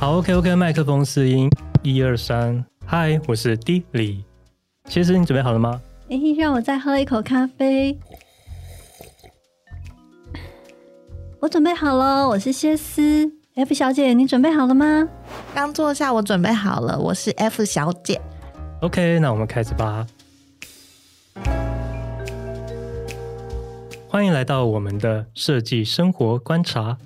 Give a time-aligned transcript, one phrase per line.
[0.00, 1.48] 好，OK，OK，麦克风试音，
[1.82, 4.22] 一二三，嗨，我是 D 李，
[4.86, 5.80] 其实你准备好了吗？
[6.10, 7.98] 哎，让我再喝一口咖啡。
[11.40, 13.32] 我准备好了，我是谢斯。
[13.54, 15.08] F 小姐，你准备好了吗？
[15.54, 18.20] 刚坐下，我准备好了，我是 F 小姐。
[18.84, 20.06] OK，那我们开始吧。
[24.06, 26.98] 欢迎来到我们的设计生活观察。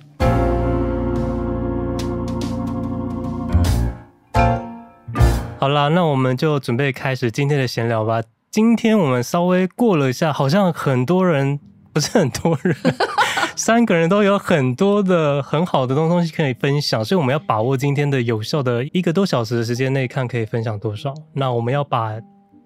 [5.57, 8.21] 好啦，那我们就准备开始今天的闲聊吧。
[8.51, 11.61] 今天我们稍微过了一下，好像很多人，
[11.99, 12.73] 不是很多人，
[13.57, 21.13] 三个人都有很多的很好的东东西可以分享，所以我们要把握今天的有效的一个多小时的时间内，看可以分享多少。
[21.33, 22.13] 那我们要把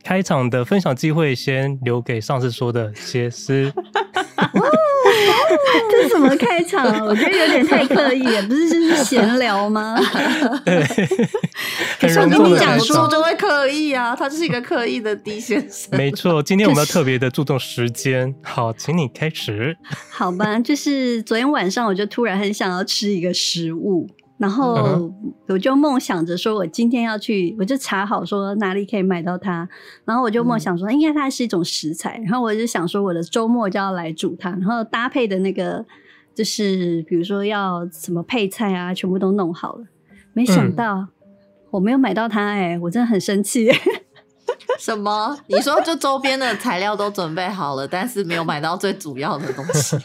[0.04, 3.74] 开场的分享机会先留给上次说的谢思。
[5.92, 7.04] 这是什么开场啊？
[7.06, 9.98] 我觉得有点太刻意了，不是就是闲聊吗？
[10.66, 10.84] 对，
[12.00, 15.90] 可是我跟你讲说就会刻意啊，他就是一个刻意的 D 先生。
[15.98, 18.34] 没错，今天我们要特别的注重时间。
[18.44, 19.78] 好，请你开始。
[20.10, 24.10] 好吧，就是昨天晚上我就突然很想要吃一个食物。
[24.44, 25.10] 然后
[25.48, 29.66] 我就梦想着说，我今天要去，我就查好说哪里可以买到它。
[30.04, 32.22] 然后我就梦想说，应该它是一种食材。
[32.26, 35.86] 然后我就想说，我的周末就要来煮它，然后搭配的那个
[36.36, 39.86] 就是比如说要什么配菜啊，全部都弄好了。
[40.34, 41.08] 没想到
[41.72, 43.72] 我没有买到它，哎，我真的很生气。
[44.78, 45.38] 什么？
[45.48, 49.96] 你说就周边的材料都准备好了，但是没有买到最主要的东西。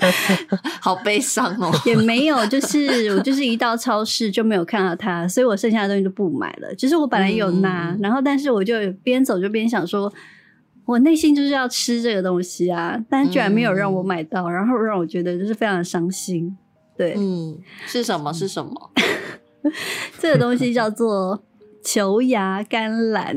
[0.80, 6.74] 好悲伤哦， 也没有，就是我就是一到超市就没有看到它，所以我剩下的东西就不买了。
[6.74, 10.12] 就是我本来有拿，嗯、然后但是我就边走就边想说，
[10.84, 16.56] 我内心就是要吃这个东西啊，但居然没有让我买到，嗯、然后让我觉得就是非常的伤心。
[16.96, 18.32] 对，嗯，是什么？
[18.32, 18.90] 是什么？
[20.18, 21.42] 这个东西叫做
[21.84, 23.36] 球芽甘蓝。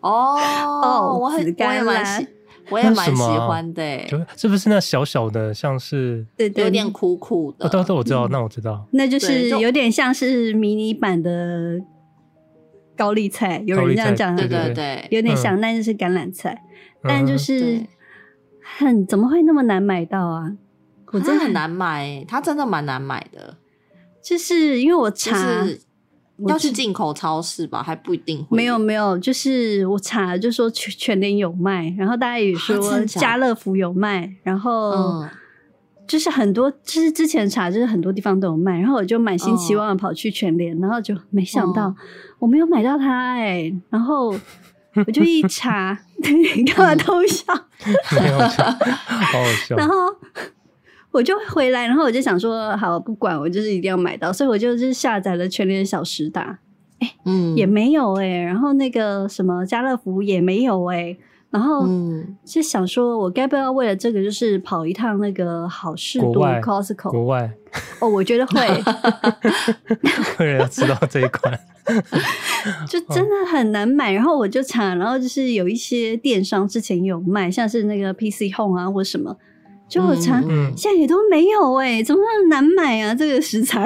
[0.00, 0.36] 哦
[0.82, 2.26] 哦，我很甘蓝。
[2.70, 7.66] 我也蛮喜欢的、欸，是不是那小小的，像是对，对，有点苦苦的。
[7.66, 11.80] 哦，对对，我知道，嗯、那我知道，那就是有点像是迷你版的
[12.96, 16.62] 高丽菜，有人这样讲，对对对，有点像，那就是橄榄菜，
[17.02, 17.80] 嗯、但就是
[18.62, 20.52] 很怎么会那么难买到啊？
[21.12, 23.56] 我真的很难买、欸，它真的蛮难买的，
[24.24, 25.66] 就是因为我查。
[26.42, 28.56] 就是要去进口超市吧，还不一定会。
[28.56, 35.24] 没有没有，就是我查，就说全全联有卖，然后大家也说家乐福有卖，然后
[36.06, 41.94] 就是很多，就是之前查，就是很多地方都有卖，然后我就满心期望的跑去全联，然后就没想到
[42.38, 44.34] 我没有买到它，哎，然后
[44.94, 45.98] 我就一查，
[46.56, 47.44] 你干嘛偷笑？
[48.20, 49.76] 没有笑，好好笑。
[49.76, 49.94] 然后。
[51.12, 56.58] 我就回来，然后我就想说，好，不管，我就是一定要买到，所以我就是下载了全联小时达，
[57.00, 61.18] 哎、欸，嗯，也没有哎、欸，然后那个什么家乐福也没有哎、欸，
[61.50, 61.86] 然后
[62.46, 67.52] 就想说，我该不要为了这个就是跑一趟那个好事多 Costco 国外
[68.00, 68.66] 哦，我觉得会，
[70.40, 71.60] 为了要知道这一款，
[72.88, 79.36] 就真的很难买，然后我就查，然后就是有一些电商之前有卖，像是那个 PC Home 啊或什么。
[79.92, 83.14] 就我查，嗯、现在也都没有哎、欸，怎么那么难买啊？
[83.14, 83.84] 这个食材，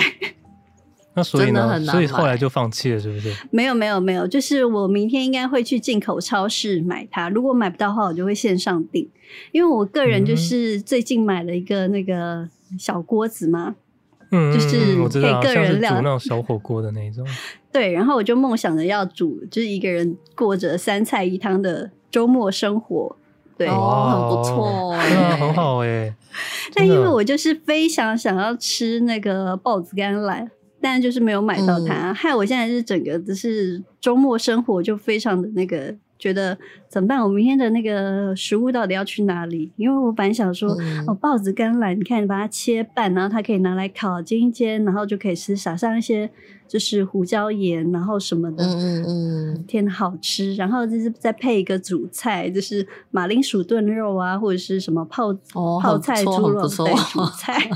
[1.16, 1.80] 那所以呢？
[1.80, 3.34] 所以后来就放弃了，是不是？
[3.50, 7.28] 没有没有没有，就是我明天应该会去进口超市买它。
[7.28, 9.10] 如果买不到的话，我就会线上订。
[9.50, 13.74] 因为我个人就是最近买了一个那个小锅子嘛，
[14.30, 17.26] 嗯，就是可以个人料煮那种小火锅的那种。
[17.72, 23.16] 对，然后我就梦想着要煮，就是一个人过着三菜一汤的周末生活。
[23.56, 26.14] 对，哦，很不错，对啊，很好哎。
[26.74, 30.50] 但因为我就是非常想要吃那个豹子甘蓝，
[30.80, 35.94] 但就是没有买到它，嗯、害我现在是整个就是周末生活就非常的那个。
[36.18, 36.56] 觉得
[36.88, 37.22] 怎么办？
[37.22, 39.70] 我明天的那个食物到底要去哪里？
[39.76, 46.30] 因为我本来想说，嗯、哦，豹子甘蓝，你看你把它切半，然后它可以拿来烤煎一煎，然后就可以吃，撒上一些
[46.66, 50.54] 就是胡椒盐，然后什么的，嗯嗯嗯，天好吃。
[50.56, 57.70] 然后就是再配一个主菜，就是马铃薯炖肉啊，或者是什么泡、哦、泡菜猪肉对主 菜。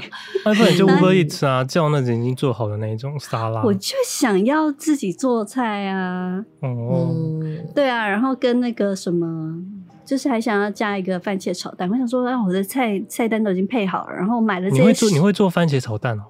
[0.45, 3.63] 那不然就 Uber Eats 啊，叫那种已经做好的那种沙拉。
[3.63, 8.31] 我就想要自己做菜啊，哦，嗯、对啊，然后。
[8.41, 9.55] 跟那个什么，
[10.03, 11.91] 就是还想要加一个番茄炒蛋。
[11.91, 14.81] 我想说，啊，我的菜菜单都已经配好了，然后买了这些。
[14.81, 16.23] 你会做你会做番茄炒蛋哦？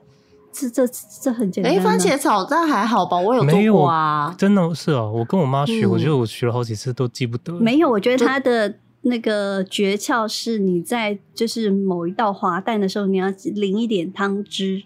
[0.53, 0.87] 这这
[1.23, 1.73] 这很简单。
[1.73, 3.19] 哎，番茄炒蛋还好吧？
[3.19, 5.13] 我有做过啊，真的是哦。
[5.15, 7.53] 我跟我妈学，嗯、我觉得我学了好几次都记不得。
[7.61, 14.83] 没有，我觉得它的那个诀窍是你在就是某一道滑蛋的时候，你要淋一点汤汁。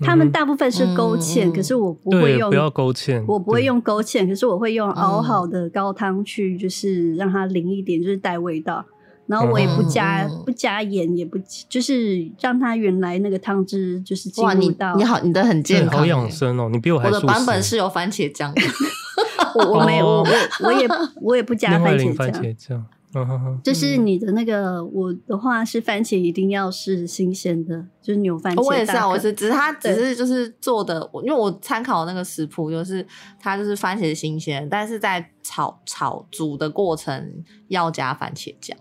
[0.00, 8.84] 他们大部分是勾芡，嗯、可是我不会用，不要勾芡，我不会用勾芡，可是我会用熬好的高汤去，就是让它淋一点，就是带味道。
[9.26, 11.38] 然后我也不加、嗯、不加盐，也不
[11.68, 14.94] 就是让它原来那个汤汁就是进入到。
[14.96, 16.68] 你好，你的很健康，好养生哦。
[16.70, 17.08] 你比我还。
[17.08, 18.62] 我的版本是有番茄酱的，
[19.56, 20.26] 我我没有，我我
[20.64, 20.88] 我也
[21.20, 22.86] 我也不加番茄酱。
[23.64, 28.62] 就是你的那个，我的话是番茄一定要是新鲜的，就是牛番茄。
[28.62, 33.06] 我也是啊，我是，只是它只是就是做的，对因为我参考那个食谱，就是
[33.40, 38.76] 它就是番茄新鲜，但是在炒炒煮的过程要加番茄酱。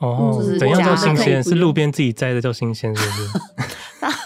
[0.00, 1.42] 哦，就是怎样叫新鲜？
[1.42, 3.28] 是路边自己摘的叫新鲜，是不是？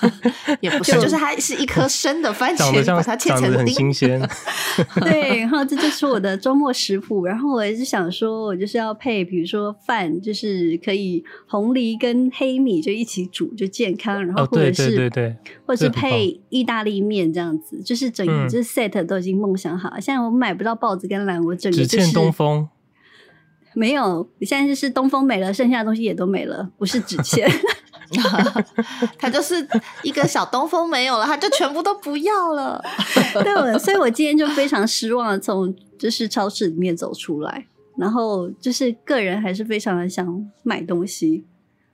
[0.61, 4.29] 也不是，就是它是一颗生的番茄，把它切成丁，很新鲜。
[5.03, 7.25] 对，然后这就是我的周末食谱。
[7.26, 14.25] 然后我也是想说，我就是要配，比如说饭，就是可以红梨跟黑米就一起煮，就健康。
[14.25, 15.37] 然后或者是、哦、对对对对，
[15.67, 20.00] 或者是配意大利面这样子，就是整个这 set 都已经梦想好了。
[20.00, 21.88] 现在我买不到豹子跟蓝，我整个就是。
[21.88, 22.69] 只欠东风。
[23.75, 27.49] 没有，现在就是东风没了，剩下的东西也都没了，不是只欠，
[29.19, 29.67] 他就是
[30.03, 32.82] 一个小东风没有了，他就全部都不要了。
[33.35, 37.67] 对，所以我今天就非常失望的从就是超市里面走出来，
[37.97, 41.44] 然后就是个人还是非常的想买东西，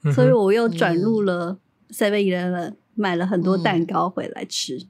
[0.04, 1.56] 嗯、所以我又转入了
[1.90, 4.86] Seven Eleven 买了很多蛋糕回来吃。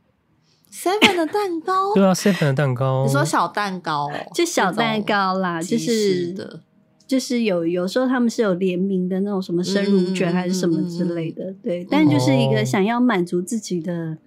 [0.72, 1.94] Seven 的蛋糕？
[1.94, 3.04] 对啊，Seven 的蛋糕。
[3.04, 4.12] 你说小蛋糕、哦？
[4.32, 6.60] 就小蛋糕啦，就是的。
[7.10, 11.84] 就是有有时候他们是有联名的那种什么生乳卷还是什么之类的，嗯、对。
[11.90, 14.18] 但就是一个想要满足自己的、哦、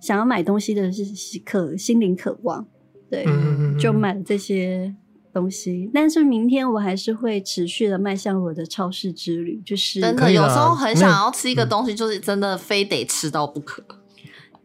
[0.00, 1.04] 想要买东西的是
[1.44, 2.66] 渴心灵渴望，
[3.08, 4.92] 对，嗯、就买了这些
[5.32, 5.88] 东西。
[5.94, 13.84] 但是明天我还是会持续的迈向我的超市之旅，就是真的有时候很想要吃一个东西，就是真的非得吃到不可。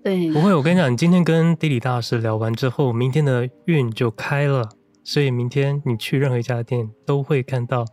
[0.03, 4.67] 对，不会，我跟你讲，你今天跟地理大师聊完之后，明天的运就开了。
[5.03, 7.86] 所以明天你去任何一家店都会看到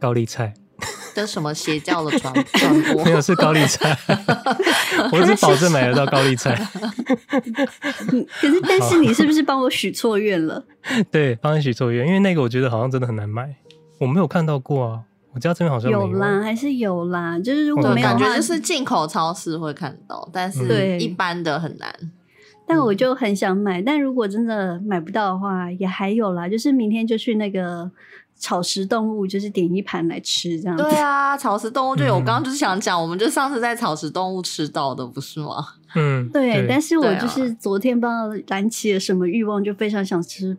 [0.00, 0.54] 高丽菜，
[1.14, 3.04] 的什么邪教的传 传播？
[3.04, 3.96] 没有，是高丽菜，
[5.12, 6.54] 我是保证买得到高丽菜。
[8.40, 10.64] 可是，但是你是不是帮我许错愿了？
[11.10, 13.56] 对，帮你许错愿，因为那个我觉得好像真的很难买，
[14.00, 15.02] 我没有看到过啊。
[15.34, 17.38] 我家这边好像有啦，还是有啦。
[17.38, 21.92] 就是如果没有，感觉就是进口超市会看到，但是一般的很难。
[22.68, 27.90] 但我就很想买，但如果真的买不到的话，也还有啦，就是明天就去那个
[28.36, 30.82] 草食动物，就是点一盘来吃这样子。
[30.82, 35.64] 对 啊，草食动物就有，我刚刚就是想讲，我们就上次在草食动物吃到的，不是吗？
[35.96, 36.56] 嗯，对。
[36.56, 40.54] 对但是我就是昨天不知道燃起了什么欲望，就非常想吃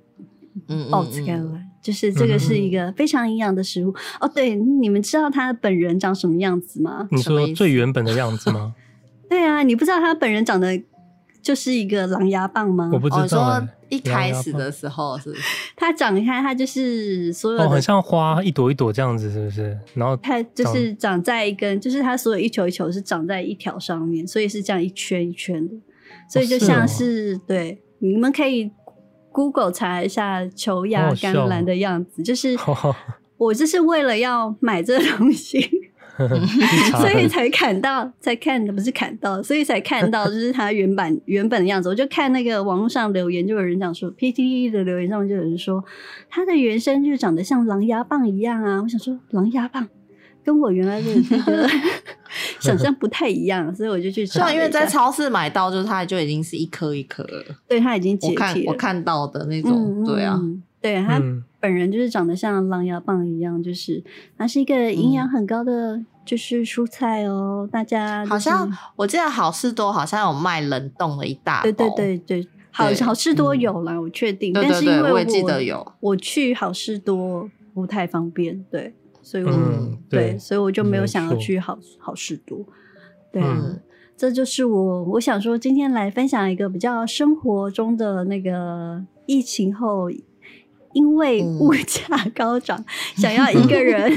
[0.90, 3.94] 豹子甘蓝，就是这个是一个非常营养的食物。
[4.20, 7.08] 哦，对，你们知道他本人长什么样子吗？
[7.12, 8.74] 你说最原本的样子吗？
[9.30, 10.82] 对啊，你不知道他本人长得。
[11.42, 12.90] 就是一个狼牙棒吗？
[12.94, 13.26] 我不知道、欸。
[13.26, 15.42] 哦、说一开始的时候是，是，
[15.76, 19.78] 它长开，它就是所有的，哦，很像花一朵一朵这样子，是不是？
[19.94, 25.74] 然后它就是长在一根，就是它所有一球一球是长在一条上面，所以是这样一圈一圈的，
[26.30, 28.72] 所以就像是，是哦，对，你们可以
[29.32, 32.56] Google 查一下球芽甘蓝的样子，就是
[33.38, 35.70] 我就是为了要买这个东西。
[37.00, 41.88] 所以才砍到，才看的不是砍到，所以才看到 就是它原版原本的样子。
[41.88, 45.84] 我就看那个网络上留言，就有人讲说，PTE 的留言上面就有人说，
[46.30, 48.82] 它的原生就长得像狼牙棒一样啊。
[48.82, 49.88] 我想说，狼牙棒
[50.44, 51.70] 跟我原来的那个
[52.60, 54.52] 想象不太一样，所以我就去查。
[54.52, 57.44] 因为在超市买到，就是它就已经是一颗一颗了。
[57.68, 58.72] 对，它已经解体了。
[58.72, 60.40] 我看到的那种，嗯、对啊，
[60.82, 61.18] 对它。
[61.18, 64.02] 嗯本人就是长得像狼牙棒一样，就是
[64.38, 67.68] 它是一个营养很高的就是蔬菜哦。
[67.68, 74.54] 嗯、大家、就是、好像我记得好事多好像有卖冷冻的一大包，对对对对，好好事多有啦，嗯、我确定。
[74.54, 82.66] 对对对，但是因为我，记得有，我去好事多不太方便，对，所以我、嗯、对，对，所以我就没有想要去好好事多。
[83.34, 83.82] 对啊，嗯、
[84.16, 90.10] 这就是我我想说，今天来分享一个比较生活中的那个疫情后。
[90.94, 92.04] 因为物价
[92.36, 92.86] 高涨，嗯、
[93.22, 94.12] 想要一个人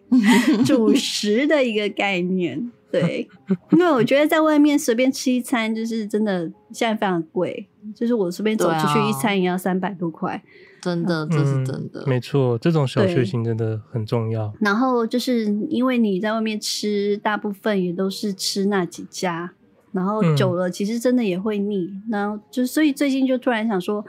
[0.64, 3.28] 主食的一个概念，对，
[3.72, 10.42] 因为我觉得在外面随便吃一餐，就是真的现在非常贵，就是我随便走出去一餐也要三百多块，
[10.80, 14.52] 真的，这是真的，嗯、没错，这种小确幸真的很重要。
[14.60, 19.52] 然后就是因为你在外面吃，大部分也都是吃那几家。
[19.92, 21.86] 然后久了其实真的也会腻。
[21.86, 24.04] 嗯、然后就所以最近就突然想说，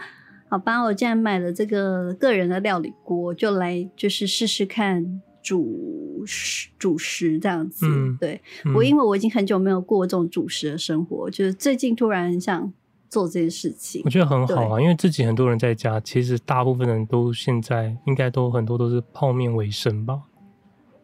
[0.49, 7.85] 好吧，我既然买了这个个人的料理锅，就来就是试试看煮食主食这样子。
[7.85, 12.73] 嗯、对、嗯、我，因为我已经很久没有过这种主食的生活，就是最近突然很想
[13.09, 14.01] 做这件事情。
[14.05, 20.21] 我觉得很好啊，因为自己很多人在家，其实大部分人都现在应该都很多都是泡面为生吧。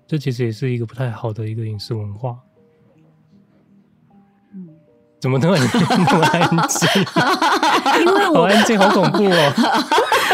[0.06, 2.38] 这其实也是一个不太好的一个饮食文化。
[5.24, 6.90] 嗯，怎么突然那么安静？
[8.02, 9.54] 因为我好安静，好恐怖哦！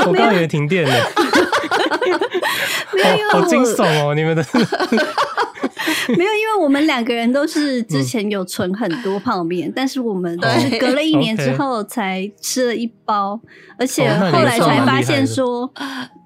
[0.08, 0.94] 我刚刚以为停电了。
[2.92, 4.16] 没有，好惊悚哦！
[4.16, 4.44] 你们的。
[6.18, 13.40] 没有，因为我们两个人都是之前有存很多泡面，嗯、但是我们就是隔了一年之后才吃了一包，
[13.78, 15.72] 而且后来才发现说，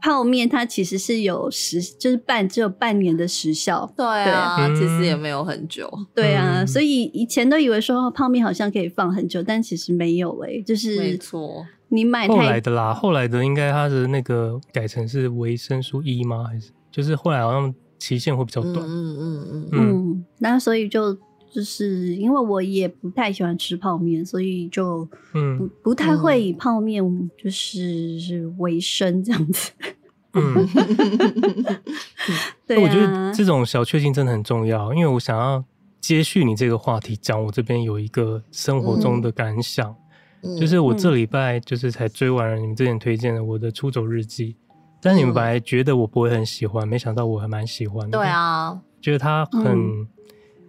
[0.01, 3.91] 泡面它其实是有时就是半只有半年的时效。
[3.97, 5.91] 对啊，对其实也没有很久。
[6.15, 16.45] 对啊，所以以前都以为说泡面好像可以放很久，但其实没有诶、欸，就是没错，你买后来的啦，后来的应该它的那个改成是维生素 E 吗？
[16.49, 17.73] 还是就是后来好像。
[18.03, 19.69] 期限会比较短，嗯嗯嗯。
[19.71, 19.79] 嗯。
[19.79, 21.17] 嗯，那所以就
[21.49, 25.57] 就是因为我也不太喜欢吃泡面，所以就嗯。
[25.57, 27.01] 不不太会以泡面
[27.41, 29.71] 就是是为生这样子，
[30.35, 30.67] 嗯，
[32.67, 35.63] 对啊，我觉得这种小确幸真的很重要，因为我想要
[36.01, 39.95] 接续你这个话题，讲我这边有一个生活中的感想，
[40.43, 44.57] 嗯、就是我这礼拜就是才追完了你们之前推荐的我的出走日记。
[45.03, 48.17] 但你们本来觉得我不会很喜欢，嗯、没想到我还蛮喜欢的。
[48.17, 50.07] 对啊，觉得它很、嗯、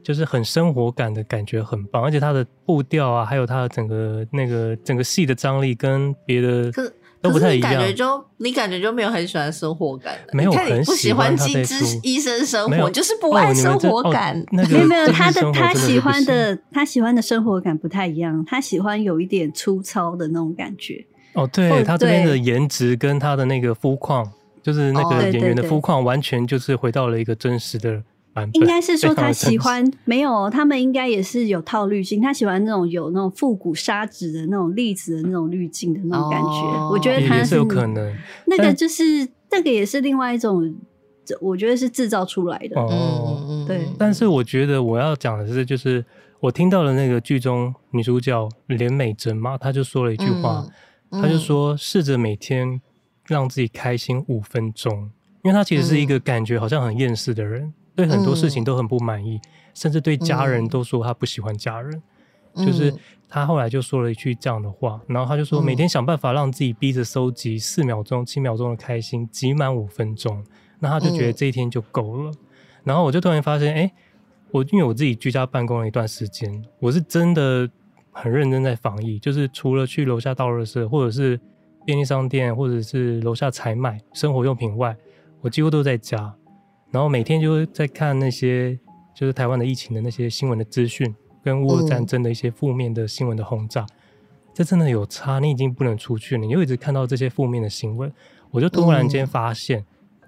[0.02, 6.70] 就是很生活感的感觉很棒，而且它的步调啊，还有它的整个那个整个戏的张力跟别的
[7.22, 7.72] 都不太一样。
[7.72, 14.38] 感觉就你感觉就没有很喜欢生活感，没有很不喜欢机智医生生活，就是不爱生活感。
[14.38, 21.06] 哦那个、没有没有，他的他喜欢的他喜欢的生活感不太一样，他喜欢有一点粗糙的那种感觉。
[21.34, 24.28] 哦，对，他这边的颜值跟他的那个肤况，
[24.62, 28.54] 就是那个演员的肤况，完全就是回到了一个真实的版本。
[28.54, 36.48] 应该是说他喜欢没有，他们应该也是有套滤镜，他喜欢那种有那种复古砂纸的那种粒子的那种滤镜的那种感觉。
[36.48, 40.72] 哦、我觉得他是，是有可能，那个就是但那个也是另外一种，
[41.40, 42.80] 我觉得是制造出来的。
[42.80, 43.88] 哦，对。
[43.98, 46.04] 但是我觉得我要讲的是，就是
[46.38, 50.64] 我听到了那个剧中女主角连美珍嘛，她就说了一句话。
[50.64, 50.72] 嗯
[51.21, 52.80] 他就说：“试着每天
[53.26, 55.11] 让自己开心五分钟，
[55.42, 62.02] 因为他其实是一个感觉好像很厌世的人，嗯、对很多事情都很不满意，嗯、甚至对家人都说他不喜欢家人。
[62.54, 62.94] 嗯、就是
[63.28, 70.44] 他后来就说了一句这样的话，然后他就说每天想办法让自己逼着收集四秒钟、七秒钟的开心，集满五分钟，
[70.80, 72.30] 那他就觉得这一天就够了。
[72.30, 72.37] 嗯、
[72.85, 73.92] 然后我就突然发现，哎，
[74.50, 77.71] 我因为我自己居家办公了一段时间，我是真的。”
[78.14, 81.38] 很认真在防疫，就是除了去楼下倒垃圾，或者是
[81.85, 84.97] 便利商店，或者是楼下采买生活用品外，
[85.40, 86.33] 我几乎都在家。
[86.92, 88.78] 然后每天就在看那些
[89.14, 93.83] 就是台湾的疫情的那些新闻的资讯，跟乌俄战争的一些负面的新闻的轰炸。
[93.83, 93.88] 嗯、
[94.54, 98.11] 这真的有差，你已经不能出去了，你又一直看到这些负面的新闻，
[98.52, 99.87] 我就突然间发现，嗯、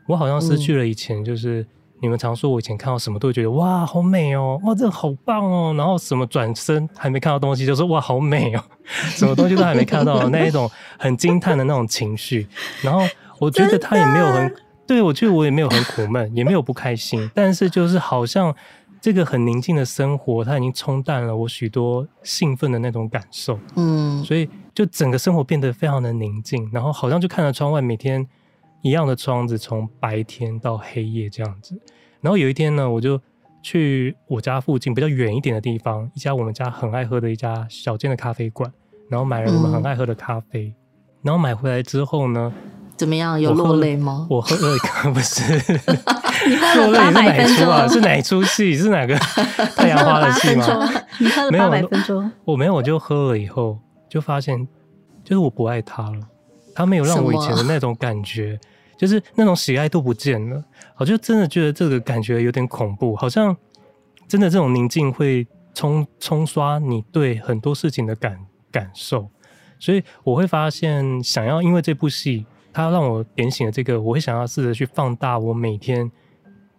[0.08, 1.64] 我好像失去了以前就是。
[2.02, 5.74] 你们常说，我以前看到什么都会觉得哇，好美哦，哇，这个好棒哦。
[5.76, 8.62] 然后什么转身还没看到东西，就说哇，好美哦。
[9.16, 12.46] 什么东西都还没看到，那一种很惊叹的那种情绪。
[12.82, 13.00] 然后
[13.38, 14.54] 我觉得他也没有很，
[14.86, 17.30] 对，我觉得我也没有很苦闷，也没有不开心。
[17.34, 18.54] 但是就是好像
[19.00, 23.58] 这个很宁静的生活，它已经冲淡了我许多兴奋的那种感受。
[23.76, 26.68] 嗯，所以就整个生活变得非常的宁静。
[26.72, 28.26] 然后好像就看着窗外，每天。
[28.86, 31.76] 一样的窗子，从白天到黑夜这样子。
[32.20, 33.20] 然后有一天呢，我就
[33.60, 38.70] 去我家附近比较远一点的地方，一家我们家很爱喝的一家小间的咖啡馆，
[39.10, 40.68] 然后买了我们很爱喝的咖啡。
[40.68, 40.74] 嗯、
[41.22, 42.52] 然后买回来之后呢，
[42.96, 43.40] 怎么样？
[43.40, 44.28] 有落泪吗？
[44.30, 45.42] 我喝了一个，不是，
[46.78, 47.88] 落泪是哪出啊？
[47.88, 48.74] 是哪出戏？
[48.76, 49.16] 是哪个
[49.74, 50.64] 太阳花的戏吗？
[51.18, 52.30] 你喝了八百分钟？
[52.44, 53.78] 我没有，我就喝了以后
[54.08, 54.64] 就发现，
[55.24, 56.20] 就是我不爱他了。
[56.74, 58.58] 他没有让我以前的那种感觉。
[58.96, 60.64] 就是那种喜爱度不见了，
[60.96, 63.54] 我就真的觉得这个感觉有点恐怖，好像
[64.26, 68.38] 真的这种宁静会冲冲刷你对很多事情的感
[68.70, 69.28] 感受，
[69.78, 76.10] 所以我会发现，想要因为这部戏，它让我点醒了这个，我会想要试着去放大我每天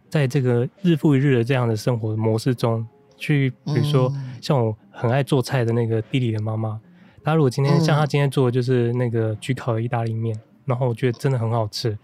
[0.10, 6.80] 在这个日复一日的这样的生活模式中，去比如说像我很爱做菜的那个弟弟的妈妈，
[7.24, 10.36] 她如果今天像她今天做的就是那个焗烤的意大利面。
[10.66, 11.98] 然后我觉得真的很好吃，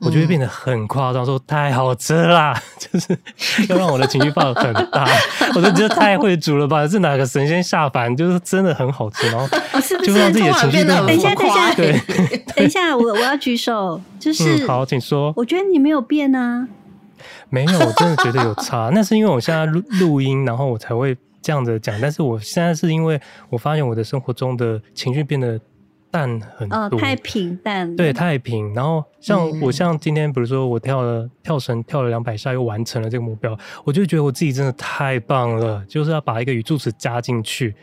[0.00, 3.18] 我就会变得很夸张，说太好吃啦， 就是
[3.68, 5.06] 要让我的情绪放很大。
[5.56, 8.14] 我就觉得太会煮了吧，是哪个神仙下凡？
[8.16, 9.48] 就是真的很好吃，然后
[10.04, 12.00] 就让自己的情绪变得等一下，等一下，对，
[12.54, 15.32] 等一下，我我要举手，就是、嗯、好，请说。
[15.36, 16.68] 我觉得你没有变啊，
[17.48, 18.90] 没有，我真的觉得有差。
[18.94, 22.00] 那是因为我现在录录音，然后我才会这样子讲。
[22.00, 25.58] 但是我现在是因为我发现我的生活中的情绪变得。
[26.10, 28.74] 淡很多，哦，太平淡，对，太平。
[28.74, 35.84] 然后像我，像今天，比如说我跳了跳绳，跳了两百下，又完成了这个目标，我就觉得我自己真的太棒了。
[35.88, 37.74] 就是要把一个语助词加进去，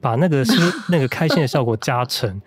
[0.00, 0.52] 把那个是
[0.90, 2.40] 那个开心的效果加成。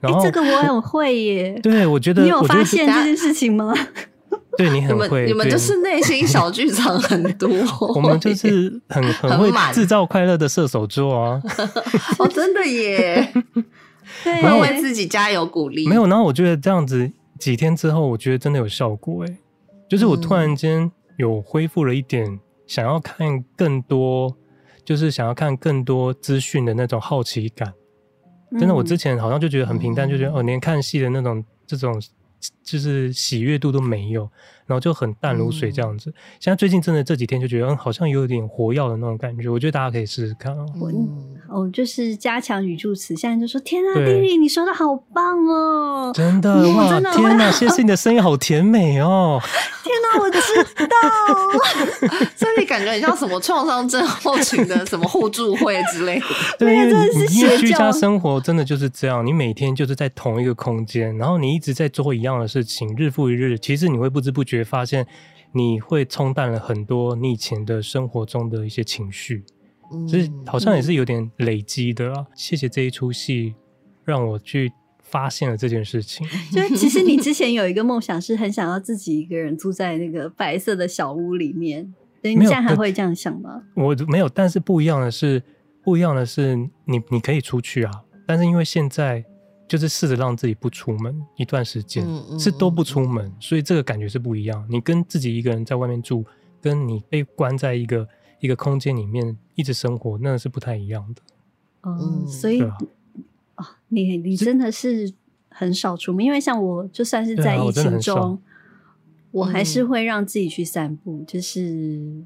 [0.00, 1.58] 然后、欸、这个我很会耶。
[1.62, 3.74] 对，我觉得你有发现这件事情吗？
[4.56, 7.48] 对你很会，你们，你们就是内心小剧场很多。
[7.96, 11.42] 我们就是很很会制造快乐的射手座啊！
[12.18, 13.32] 哦，真的耶。
[14.24, 15.86] 对，会为自己加油鼓励。
[15.86, 19.36] 没有，然后我觉得这样子几天之后，我觉得真的有效果哎，
[19.88, 24.34] 就是我突然间有恢复了一点想要看更多，
[24.84, 27.72] 就是想要看更多资讯的那种好奇感。
[28.58, 32.00] 真的，我之前好像就觉得很平淡，就觉得哦，连看戏的那种这种。
[32.62, 34.28] 就是喜悦度都没有，
[34.66, 36.12] 然后就很淡如水这样子。
[36.38, 39.48] 现在最近真的这几天就觉得，嗯，好像有点活跃的那种感觉。
[39.48, 40.66] 我觉得大家可以试试看哦。
[41.54, 49.40] 哦，就是加强语助词，现在就说：“天啊，丽丽，你说的好棒哦！”真的哇，真的天哪，谢谢你的声音好甜美哦！
[49.84, 50.38] 天哪，我知
[50.84, 56.26] 道， 所以感觉很像什么创伤症候群的什么互助会之类的。
[56.58, 65.06] 对，因为因为居家生活真的就是这样，你每天就是在同一个空间，然后你一直在做一样的事情，日复一日，其实你会不知不觉发现，
[65.52, 69.44] 你会冲淡了很多你以前的生活中的一些情绪，
[70.08, 72.26] 所以好像也是有点累积的啊。
[72.34, 73.54] 谢谢这一出戏，
[74.04, 74.72] 让我去
[75.02, 76.26] 发现了这件事情。
[76.52, 83.62] 就是其实你之前有一个梦想，是很想要自己一个人住在那个白色的小屋里面，对，你现在还会这样想吗？
[83.74, 85.42] 我没有，但是不一样的是，
[85.82, 87.92] 不一样的是，你你可以出去啊，
[88.26, 89.24] 但是因为现在。
[89.66, 94.64] 就是试着让自己不出门一段时间，嗯嗯、是都不出门，所以这个感觉是不一样。
[94.68, 96.22] 你跟自己一个人在外面住，
[96.60, 98.06] 跟你被关在一个
[98.44, 101.22] 一个空间里面一直生活，那是不太一样的。
[101.82, 102.76] 嗯，所以啊、
[103.56, 105.14] 哦，你你真的是
[105.48, 108.38] 很少出门，因为像我就算是在疫情中，
[109.30, 112.22] 我，我还是会让自己去散步，就是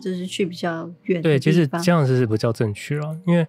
[0.00, 1.22] 就是去比较远的地方。
[1.22, 3.44] 对，其实这样子是不叫正确了，因为。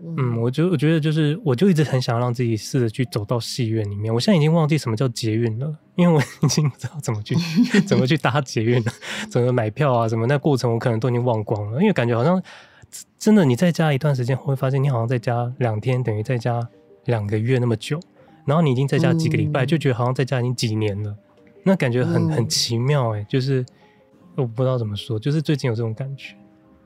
[0.00, 4.14] 嗯，我就我觉得就是，我就一直很想让自己试着去走到戏院里面。
[4.14, 7.34] 我现在已经忘记什么叫捷运了，因为我 已经不知道怎么去
[7.84, 8.92] 怎么去搭捷运了，
[9.28, 11.80] 怎么买票啊，什么那过程我可能都已经忘光了。
[11.80, 12.40] 因为感觉好像
[13.18, 16.68] 真的，你在家一段时间会发现，你好像在家两天等于在家
[17.06, 17.98] 两个月那么久，
[18.46, 21.16] 然后你已经在家几个礼拜，就觉得好像在家已经几年了，
[21.64, 23.66] 那感觉很很奇妙哎，就是
[24.36, 26.36] 我不知道怎么说，就是最近有这种感觉。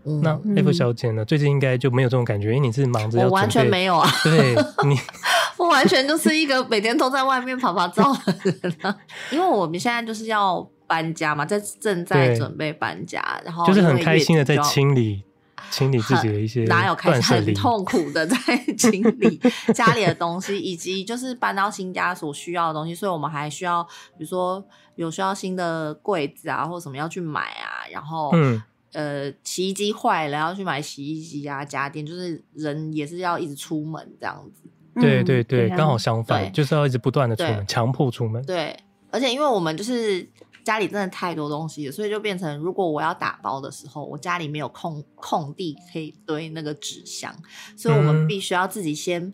[0.04, 1.24] 那 F 小姐呢？
[1.24, 3.26] 最近应该就没有这种感觉，因为你是忙着要。
[3.26, 4.08] 我完全没有啊！
[4.24, 4.54] 对
[4.86, 4.98] 你，
[5.56, 8.96] 我完全就是一个每天都在外面跑跑照的人啊。
[9.30, 15.22] 因为我们现在就是要搬家嘛，在正在准备搬家，然后就是很开心的在清理
[15.70, 17.36] 清理自己的一些，哪有开心？
[17.36, 18.36] 很痛苦的在
[18.76, 19.40] 清理
[19.72, 23.84] 家里的东西，以及就是搬到新家所需要的东西，所以我们还需要，
[24.18, 24.64] 比如说
[24.96, 28.60] 有需要新的柜子啊，或者什么要去买啊，然后嗯。
[28.92, 34.62] 呃，洗衣机坏了，要去买洗衣机啊，家电，就是人也是要一直出门这样子。
[35.00, 38.44] 对对对，刚好相反，就是要一直不断的出门，强迫出门。
[38.44, 38.78] 对，
[39.10, 40.28] 而且因为我们就是
[40.62, 47.34] 家里真的太多东西了，所以就变成如果我要打包的时候，我家里没有空空地可以堆那个纸箱，
[47.74, 49.32] 所以我们必须要自己先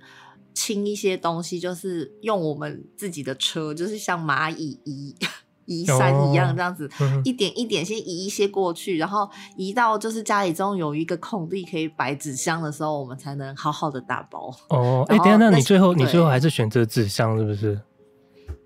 [0.54, 5.16] 清一些东西，就是用我们自己的车，就是像蚂蚁移。
[5.68, 14.52] 移山一样这样子，哦、一点一点先移一些过去，然后移到就是家里中有一个空地可以摆纸箱的时候，我们才能好好的打包。
[14.70, 17.78] 哦，哎、欸，等下，那你最后你最后还是选择纸箱是不是？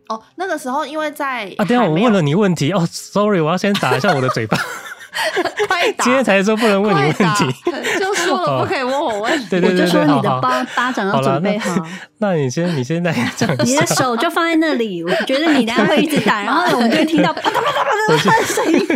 [0.08, 4.56] 哦，那个时候因为在啊，等下我问了你问题哦，sorry，我要先打一下我的嘴巴。
[6.02, 7.54] 今天才说不能问你问题，
[7.98, 9.46] 就说了不可以问我问题。
[9.50, 11.74] 对对对，对，我就说你的巴巴掌要准备好。
[12.18, 13.50] 那，那你先，你现在讲。
[13.64, 18.86] 你的手就放在那里，我觉得你等下会一直打，然后我们就会听到啪嗒啪嗒啪嗒的声音。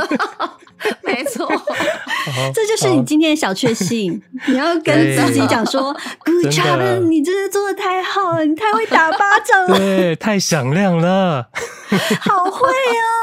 [2.55, 4.21] 这就是你今天的小确幸。
[4.49, 5.93] 你要跟自己讲说：
[6.25, 11.49] “Good job，你真的做的太好了，你太会打巴掌了，对，太响亮了，
[12.21, 12.69] 好会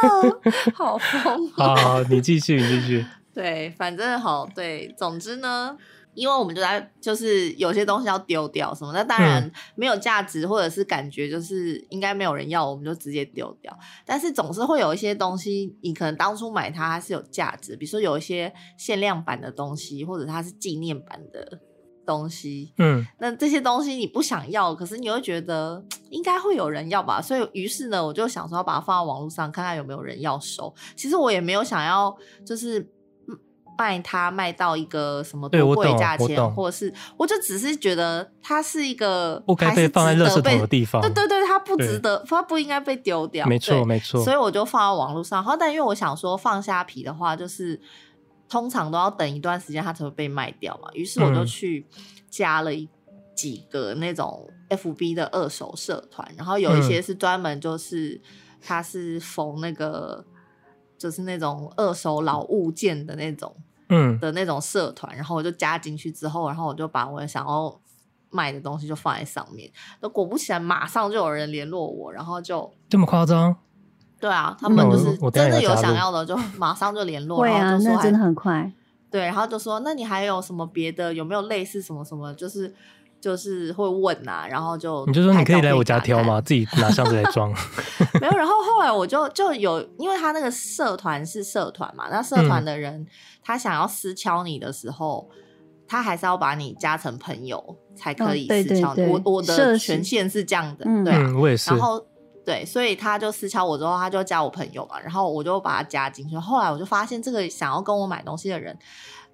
[0.04, 0.40] 哦，
[0.74, 3.06] 好疯。”好，好，你继续，你继续。
[3.34, 5.76] 对，反正好，对，总之呢，
[6.14, 13.78] 因为我们就在就是有些东西要丢掉什么，那当然没有价值，或者是感觉就是应该没有人要，我们就直接丢掉。
[14.06, 21.60] 但是总是会有一些东西，你可能当初买它，它是有价值，比如说有一些限量版的东西，或者它是纪念版的
[22.06, 22.74] 东西。
[22.78, 30.74] 嗯，那这些东西你不想要，可是你又觉得应该会有人要吧，所以于是呢，我就想说要把它放到网络上，看看有没有人要收。
[30.96, 32.93] 其实我也没有想要，就是。
[33.78, 41.02] 卖它卖到一个什么多贵价钱，或者是我就只是觉得它是一个不该被放在垃圾桶的地方。
[41.02, 43.46] 对对对，它不值得，它不应该被丢掉。
[43.48, 45.44] 没错没错，所以我就放到网络上。
[45.44, 47.80] 好，但因为我想说放虾皮的话，就是
[48.48, 50.90] 通常都要等一段时间它才会被卖掉嘛。
[50.94, 51.86] 于是我就去
[52.30, 52.88] 加了一
[53.36, 58.22] 几个那种 FB 的二手社团，然后有一些是专门就是
[58.62, 60.26] 它是缝那个。
[61.04, 63.54] 就是那种二手老物件的那种，
[63.90, 67.78] 嗯，的那种社团，然后我就加进去之后，然后我就把我想要
[68.30, 69.70] 卖的东西就放在上面。
[70.00, 73.54] 那果不其然，马上就有人联络我，然后就这么夸张？
[74.18, 77.40] 对啊，他们就是真的有想要的，就马上就联络。
[77.40, 78.72] 对啊，那真的很快。
[79.12, 81.14] 对，然后就说，那你还有什么别的？
[81.14, 82.34] 有没有类似什么什么？
[82.34, 82.74] 就是。
[83.24, 86.42] 就是会问呐、啊，然后就你就说你可以来我家挑吗？
[86.42, 87.50] 自己拿箱子来装。
[88.20, 93.08] 没有，然后后来我就就有，因为他那个社团是社团嘛，那社团的人、嗯、
[93.42, 95.30] 他想要私敲你的时候，
[95.88, 97.64] 他还是要把你加成朋友
[97.96, 99.04] 才可以私敲你。
[99.04, 101.70] 哦、对对对，我我的权限是这样的，嗯、对、啊嗯，我也是。
[101.72, 102.06] 然后
[102.46, 106.36] 对，所以他就私敲我之后，他就加我朋友嘛，然后我就把他加进去。
[106.36, 108.78] 后来我就发现，这个想要跟我买东西的人。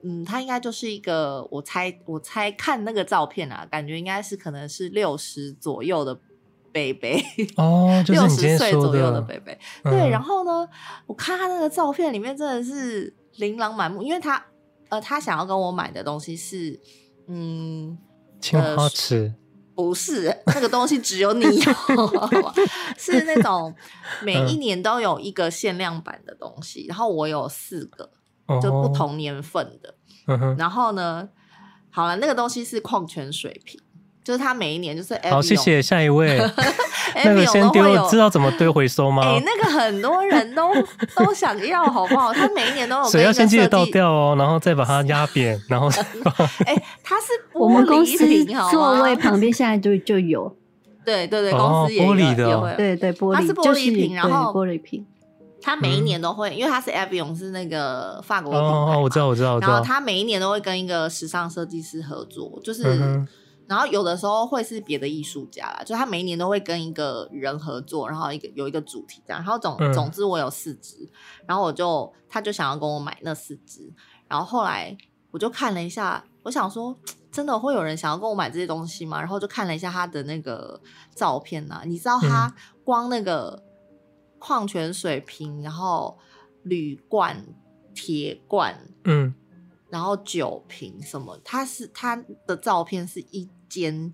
[0.01, 6.17] 嗯，他应该就是一个，我猜，我猜看那个照片啊，感觉应该是可能是六十左右的
[6.71, 7.21] 贝贝
[7.57, 9.59] 哦，六十岁左右的贝贝。
[9.83, 10.65] 嗯、对，然后呢，
[11.05, 14.41] 我看他那个照片里面真的是琳琅满目，因为他
[14.88, 16.79] 呃，他想要跟我买的东西是
[17.27, 17.97] 嗯，
[18.39, 19.35] 青花瓷、呃，
[19.75, 21.73] 不是那个东西只有你有，
[22.97, 23.75] 是那种
[24.23, 28.09] 每一年都有一个限量版的东西，嗯、然后我有四个。
[28.62, 29.93] 就不同年份的，
[30.33, 31.27] 哦、然后呢，
[31.89, 33.79] 好了，那个东西是矿泉水瓶，
[34.23, 35.19] 就是它每一年就是。
[35.29, 36.39] 好，谢谢下一位。
[37.25, 39.23] 那个先丢，知道怎么丢回收吗？
[39.25, 40.71] 哎、欸，那个很多人都
[41.15, 42.31] 都想要，好不好？
[42.31, 43.09] 他每一年都有。
[43.09, 45.89] 水要先记得倒掉哦，然后再把它压扁，然后。
[46.65, 48.17] 哎、欸，它是我们公司
[48.69, 50.55] 座位旁边现在就就有。
[51.03, 55.03] 对对对，公司也有、哦、玻璃的、哦，对对玻璃，它是玻璃瓶，然后玻璃瓶。
[55.62, 63.28] 他每一年都会，嗯、因为他是 Avion 是那个法国品牌哦，我知道，我知道，然后他每一年都会跟一个时尚设计师合作，就是，嗯、
[63.67, 71.10] 然后有的时候会是别的艺术家啦，就他每一年都会跟一个人合作，然后一个有一个主题这样，然后总、嗯、总之我有四只，
[71.45, 73.91] 然后我就他就想要跟我买那四只，
[74.28, 74.98] 然后后来
[75.32, 76.98] 我就看了一下，我想说
[77.32, 79.19] 真的会有人想要跟我买这些东西吗？
[79.19, 80.80] 然后就看了一下他的那个
[81.13, 82.54] 照片呐、啊，你知道他
[82.86, 83.62] 光那个。
[84.39, 86.17] 矿泉水瓶，然后
[86.63, 87.45] 铝罐、
[87.93, 89.34] 铁罐，嗯，
[89.89, 92.15] 然后酒瓶什么，他是他
[92.47, 94.13] 的照片是一间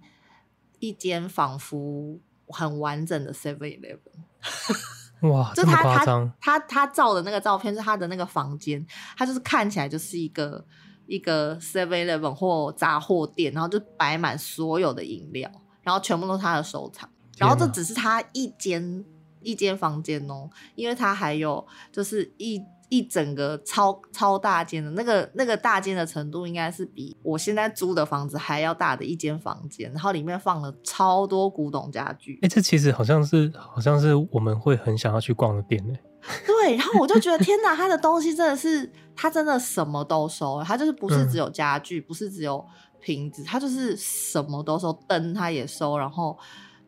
[0.79, 8.85] 一间仿佛很完整的 Seven Eleven，哇，就他他他他他照的那个照片是他的那个房间，
[9.15, 10.65] 他就是看起来就是一个
[11.05, 15.51] 一个 Seven Eleven 或杂货店，然后就摆满所有的饮料，
[15.83, 19.05] 然后全部都是他的收藏，然后这只是他一间。
[19.45, 32.35] 一间房间哦，因为它还有就是一一整个超超大间的那个那个大间的程度，应该是比我现在租的房子还要大的一间房间，然后里面放了超多古董家具。
[32.37, 35.93] 哎、欸，这其实好像是好像是我们会很想要去逛的店呢。
[36.45, 42.63] 对，然后我就觉得天哪，他的东西真的是他真的什么都收，他就是不是只有家具，嗯、不是只有
[42.99, 46.37] 瓶子，他就是什么都收，灯他也收，然后。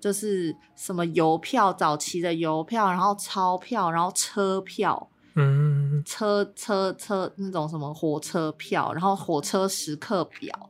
[0.07, 10.69] 就是什么邮票，早期的邮票，然后钞票，然后车票，嗯，车车车那种什么火车票，然后火车时刻表，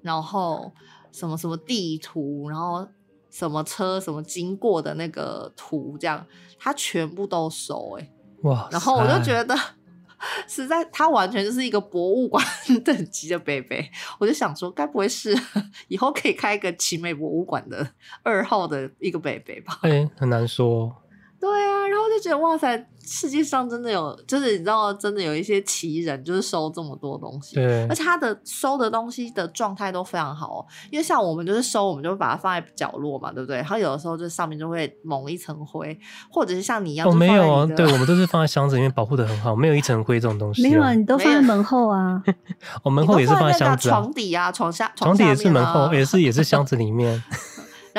[0.00, 0.72] 然后
[1.12, 2.88] 什么什么地图，然后
[3.28, 6.26] 什么车什么经过的那个图，这样
[6.58, 8.12] 他全部都收哎、欸，
[8.44, 8.66] 哇！
[8.70, 9.54] 然后我就觉得。
[10.48, 12.44] 实在，他完全就是一个博物馆
[12.84, 15.36] 等级的北北，我就想说，该不会是
[15.88, 17.86] 以后可以开一个奇美博物馆的
[18.22, 19.78] 二号的一个北北吧？
[19.82, 20.94] 哎、很难说。
[22.22, 30.66] 对啊，然后就觉得哇塞，世界上真的有，就是你知道，真的有一些奇人，就是收这么多东西，对，而且他的收的东西的状态都非常好哦。
[30.90, 33.62] 因为像我们就是收，我们就会把它放在角落嘛，对不对？
[33.62, 35.98] 他有的时候就上面就会蒙一层灰，
[36.30, 40.62] 或者是像你一样，哦，没有啊，对，我们都是放在箱子里面保护的很好，没有一层灰这种东西。
[40.62, 42.22] 没有啊，你都放在门后啊。
[42.82, 47.22] 我 门后也是放在箱子啊，床底啊，床下，床底也是门后，也是也是箱子里面。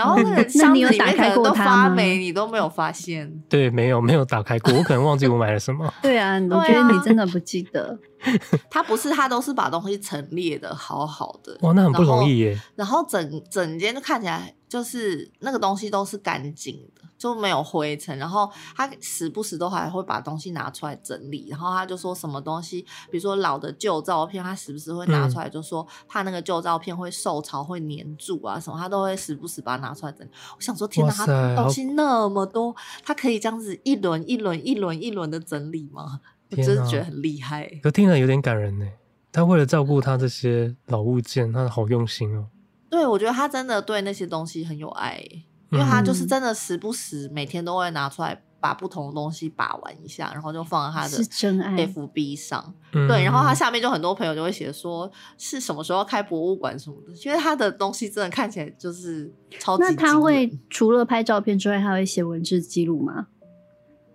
[0.02, 3.32] 然后那个 箱子里面可能都发霉，你都没有发现？
[3.48, 5.94] 对，没有没有打开过，我可能忘记我买了什么。
[6.02, 8.00] 对啊，我觉得你真的不记得。
[8.70, 11.58] 他不是，他都是把东西陈列的好好的。
[11.62, 12.62] 哇，那很不容易耶。
[12.76, 17.02] 然后，然后整整间就看起来就是那个东西都是干净的。
[17.18, 22.82] 就没有灰尘，然后他时不时都还会把东西拿出来整理，然后他就说什么东西，
[23.12, 30.32] 比如说老的旧照片，他时不时会拿出来，就说怕那个旧照片会受潮会粘住啊什么，他都会时不时把它拿出来整理。
[30.58, 36.22] 我想说，天哪，他东西那么多，他可以这样子一轮一轮一轮一轮的整理吗？
[36.52, 37.70] 我真的觉得很厉害。
[37.82, 38.86] 可听了有点感人呢。
[39.32, 42.48] 他为了照顾他这些老物件，他好用心哦。
[42.90, 45.24] 对，我觉得他真的对那些东西很有爱。
[45.70, 59.84] 因为他就是真的时不时每天都会拿出来把不同的东西把玩一下，然后就放在他的真爱 FB 上，对，然后他下面就很多朋友就会写说是什么时候开博物馆什么的，因为他的东西真的看起来就是超级。
[59.84, 63.28] 那他会除了拍照片之外，他会写文字记录吗？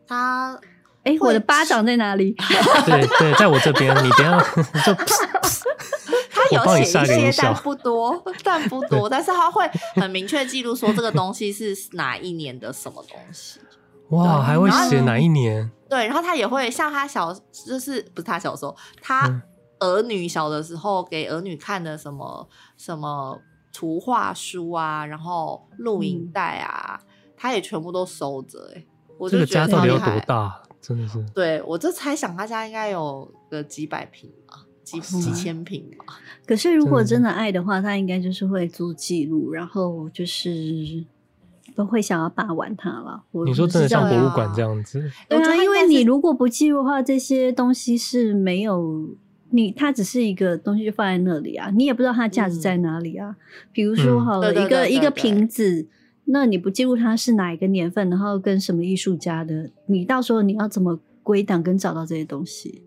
[0.07, 0.61] 他
[1.07, 2.35] 哎，我的巴掌在哪里？
[2.85, 4.39] 对对，在我这边，你等下
[4.85, 4.95] 就。
[6.31, 9.09] 他有写一些，但不多，但不多。
[9.09, 13.59] 但是他会很明确记录说这个东西是哪一年的什么东西。
[14.11, 15.71] 哇，还会写哪一年？
[15.89, 17.33] 对，然后他也会像他小，
[17.67, 19.29] 就是不是他小时候，他
[19.81, 23.41] 儿女小的时候给儿女看的什么什么
[23.73, 27.01] 图画书啊，然后录影带啊，
[27.37, 28.71] 他也全部都收着。
[28.77, 28.85] 哎，
[29.19, 30.61] 我就觉得这个家到底有多大？
[30.87, 31.25] 真的是。
[31.35, 34.65] 对，我就猜想他家应该有个几百平吧。
[34.87, 36.05] 几几千平吧，
[36.47, 41.05] 可是如果真的爱的话，他应该就是会做记录，然后就是
[41.75, 43.21] 都会想要把玩它了。
[43.45, 45.11] 你说真的像博物馆这样子？
[45.29, 49.09] 对啊，因为你如果不记录的话，这些东西是没有
[49.51, 53.35] 你，它只是一个东西就放在那里啊，你也不知道它价值在哪里啊。
[53.73, 55.85] 比如说好了，一个一个瓶子，
[56.27, 62.83] 那你不记录它是哪一个年份，然后跟什么艺术家的，你到时候你要怎么归档跟找到这些东西？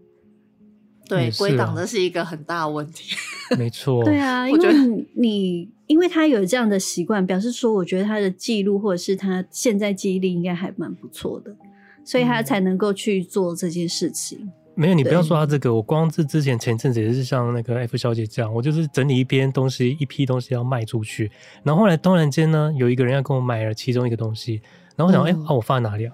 [1.08, 3.16] 对，归档的是一个很大的问题。
[3.58, 4.04] 没错。
[4.04, 11.56] 对啊，因为你因为他有这样的习惯，表示说，我觉得他的记录或者是他现在记忆力应该还蛮不错的，
[12.06, 14.38] 所以他才能够去做这件事情。
[14.44, 21.30] 嗯、没有，你不要说他这个，我光是之前前阵子也是像那个 F 小姐这样，我就是整理一篇东西，一批东西要卖出去，
[21.64, 24.62] 然后后来突然间呢，有一个人要跟我买了其中一个东西，
[24.96, 26.14] 然后我想，哎、嗯，啊，我放在哪里啊？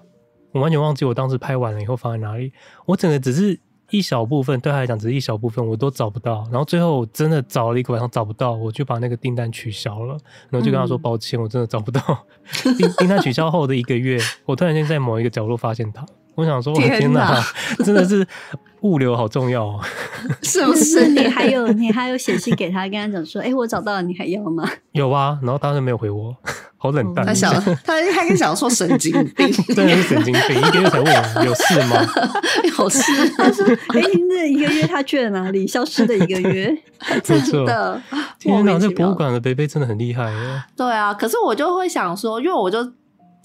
[0.50, 2.52] 我完全忘记我当时拍完了以后放在哪里，
[2.86, 3.58] 我整个只是。
[3.90, 6.42] 一小部分对他来讲只是一小部分，我都找不到。
[6.50, 10.18] 然后最后我真的找了一个晚上找不到，我就把那个订单取消了。
[10.50, 12.00] 然后就跟他说抱歉，我真的找不到。
[12.76, 16.04] 订订单取消后的一个月，我突然间在某一个角落发现它。
[16.36, 17.42] 我想说，我的天哪，
[17.84, 18.24] 真的是
[18.82, 19.80] 物流好重要哦
[20.42, 21.08] 是不是？
[21.08, 24.68] 你还有你还有写信给他，跟他讲说，哎，我找到了，你还要吗？
[24.92, 26.36] 有啊，然后当时没有回我。
[26.78, 31.96] 好冷淡，他想，他他跟想说神经病， 真的是神经病，一个月才问我有事吗？
[32.78, 33.00] 有事。
[33.30, 35.66] 他说：“哎，那一个月他去了哪里？
[35.66, 36.76] 消失的一个月，
[37.24, 38.00] 真的。”
[38.38, 40.62] 天哪，这博物馆的贝贝真的很厉害耶。
[40.76, 42.78] 对啊，可是我就会想说，因为我就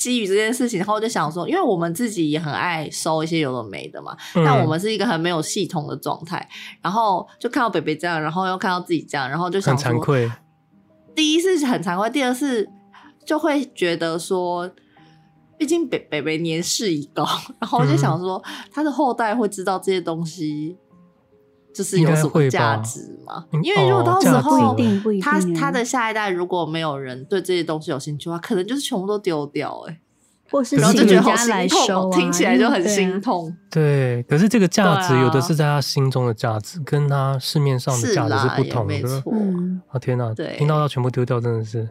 [0.02, 6.50] 基于这件事情，然后我就想说，因为我们自己也很爱收一些有的没的嘛，但我们是一个很没有系统的状态，
[6.82, 10.32] 然后就看到北北这样，然后又看到自己这样，然后就想很惭愧。
[11.16, 12.68] 第一是很惭愧，第二是。
[13.24, 14.68] 就会觉得说，
[15.56, 17.24] 毕竟北北北年事已高，
[17.62, 20.76] 然后我就想说，他的后代会知道这些东西，
[21.74, 23.46] 就是有什么价值吗？
[23.64, 24.76] 因为如果到时候
[25.22, 30.00] 他他的下一代如果没有人对这些东西有兴趣的话，可能就是全部都丢掉，哎，
[30.50, 33.56] 或是请人家来收，听起来就很心痛。
[33.70, 38.94] 对，可是这个价值有的是在他心中的价值，跟他市面上的价值是不同的。
[38.94, 39.34] 没错，
[39.92, 41.88] 啊天哪，听到要全部丢掉，真的是。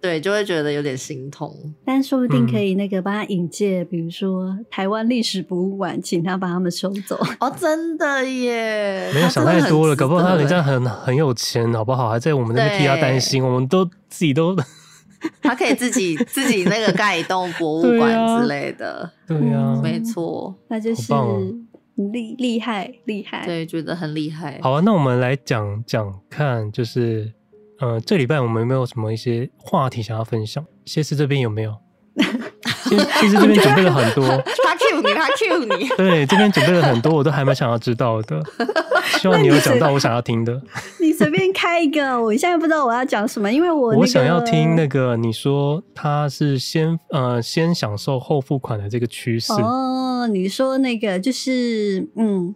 [0.00, 1.52] 对，就会觉得有点心痛，
[1.84, 7.18] 但说不定可以那个帮他引荐，嗯、比如说台湾历史博物馆，请他把他们收走。
[7.40, 9.10] 哦，真的耶！
[9.12, 12.10] 没有想太多了，搞不好他人家很很有钱，好不好？
[12.10, 14.56] 还在我们那边替他担心，我们都自己都，
[15.42, 19.10] 他可以自己自己那个盖一栋博物馆之类的。
[19.26, 21.12] 对呀、啊，嗯、没错，那就是
[22.12, 24.60] 厉厉害厉害，对，觉得很厉害。
[24.62, 27.32] 好啊，那我们来讲讲看，就是。
[27.80, 30.64] 呃，这礼拜我们有没有什么一些话题想要分享？
[30.84, 31.76] 谢师这边有没有？
[33.20, 34.26] 其实这边准备了很多，
[34.64, 38.42] 他 Q 你，他 Q 你， 对，这边准备了很多，我都还蛮想要知道的。
[39.20, 40.60] 希望你有讲到我想要听的。
[41.00, 49.52] 你随便开一个，我现在不知道我要讲什么，因为我、那个、我想要听那个你说他是先呃先享受后付款的这个趋势。
[49.52, 52.54] 哦，你说那个就是嗯，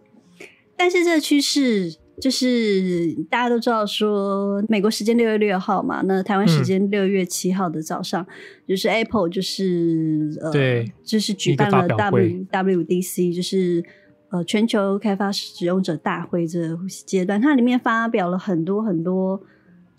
[0.75, 1.95] 但是这个趋势。
[2.19, 8.27] 就是大家都知道说，美国时间六月六号嘛，那台湾时间六月七号的早上，嗯、
[8.67, 13.83] 就是 Apple 就是呃，对，就是举办了 W WDC，就是
[14.29, 19.41] 呃全球开发使用者大会这个阶段，它里面发表了很多很多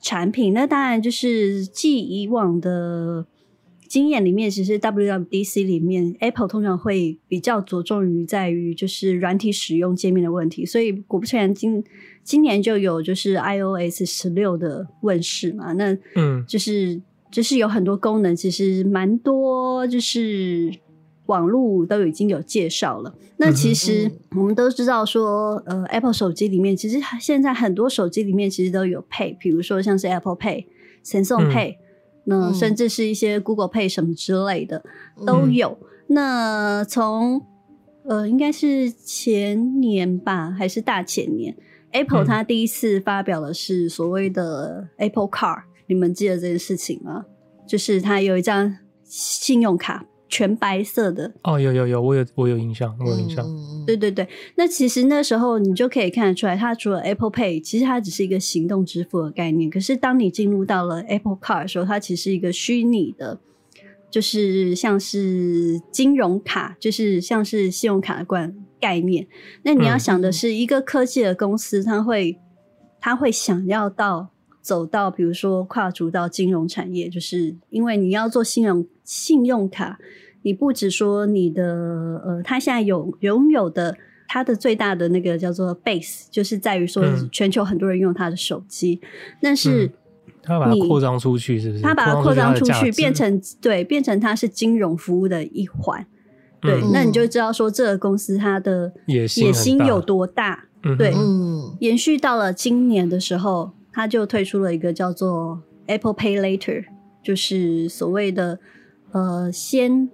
[0.00, 3.26] 产品，那当然就是继以往的。
[3.86, 11.84] 经验里面，其实 WWDC 里面，Apple 通常会比较着重于在于就是软体使用界面的问题，所以果不其然，今
[12.22, 20.72] 今年就有就是 iOS 十六的问世嘛，那嗯，就是就是有很多功能，其实蛮多，就是
[21.26, 23.14] 网络都已经有介绍了。
[23.36, 30.64] 那其实我们都知道说，呃，Apple 手机里面，其实现在很多手机里面其实都有 Pay，比如说像是 Apple Pay、
[31.04, 31.74] Samsung Pay。
[31.74, 31.76] 嗯
[32.24, 34.82] 那甚至是一些 Google Pay 什么之类的、
[35.18, 35.78] 嗯、都有。
[36.06, 37.40] 那从
[38.06, 41.56] 呃，应该是前年吧，还是大前年
[41.92, 47.24] ，Apple 它第一次发表的是所谓的 Apple Card，嗯、你们记得这件事情吗？
[47.66, 50.04] 就是它有一张信用卡。
[50.34, 53.46] 全白色的哦，有有有，我有我有印象，我有印象。
[53.46, 59.70] 嗯、对对对，那其实那时候你就可以看得出来，它除了 Apple Pay，其实它只是一个行动支付的概念。
[59.70, 63.38] 可是当你进入到了 Apple Card 的时候，它其实是一个虚拟的，
[64.10, 69.28] 就是像是金融卡，就是像是信用卡的关概念。
[69.62, 72.36] 那你要想的是，一个科技的公司，它会
[73.00, 79.96] 它会想要到走到，比如说跨足到金融产业，就是因为你要做信用信用卡。
[80.44, 81.64] 你不只说你的
[82.22, 83.96] 呃，他现在有拥有的，
[84.28, 87.02] 他的最大的那个叫做 base，就是在于说
[87.32, 89.08] 全球很多人用他的手机，嗯、
[89.40, 89.90] 但是
[90.42, 91.82] 他把它扩张出去，是不是？
[91.82, 96.06] 他把它扩张出去，变成对，变成它是金融服务的一环。
[96.60, 100.66] 对，嗯、那你就知道说这个公司它的野心有多大。
[100.82, 106.84] 大对，嗯，延续到了今年的时候，他就推出了一个叫做 Apple Pay Later，
[107.22, 108.58] 就是所谓的
[109.12, 110.10] 呃先。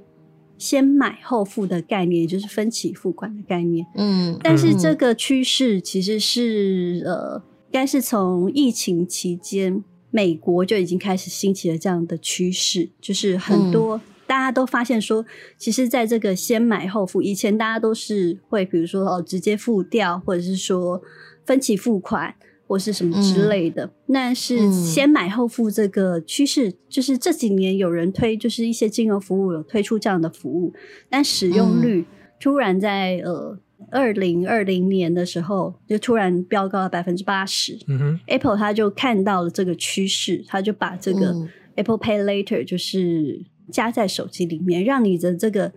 [0.60, 3.86] 先买后付的概念，就是分期付款的概念。
[3.96, 15.24] 嗯，但是这个趋势其实是呃，应该是从疫情期间，美国就已经开始兴起了这样的趋势，就是很多、嗯、大家都发现说，
[15.56, 21.00] 其实在这个先买后付，以前大家都是会比如说哦直接付掉，或者是说
[21.46, 22.34] 分期付款。
[22.70, 30.72] 或是什么之类的，嗯、那是先买后付这个趋势，嗯、就是这几年有人推，就是一些金融服务有推出这样的服务，
[31.08, 32.04] 但使用率
[32.38, 33.58] 突然在、嗯、呃
[33.90, 37.76] 二零二零年的时候就突然飙高了百分之八十。
[37.88, 41.34] 嗯哼，Apple 它就看到了这个趋势，它就把这个
[41.74, 45.72] Apple Pay Later 就是加在手机里面，让你的这个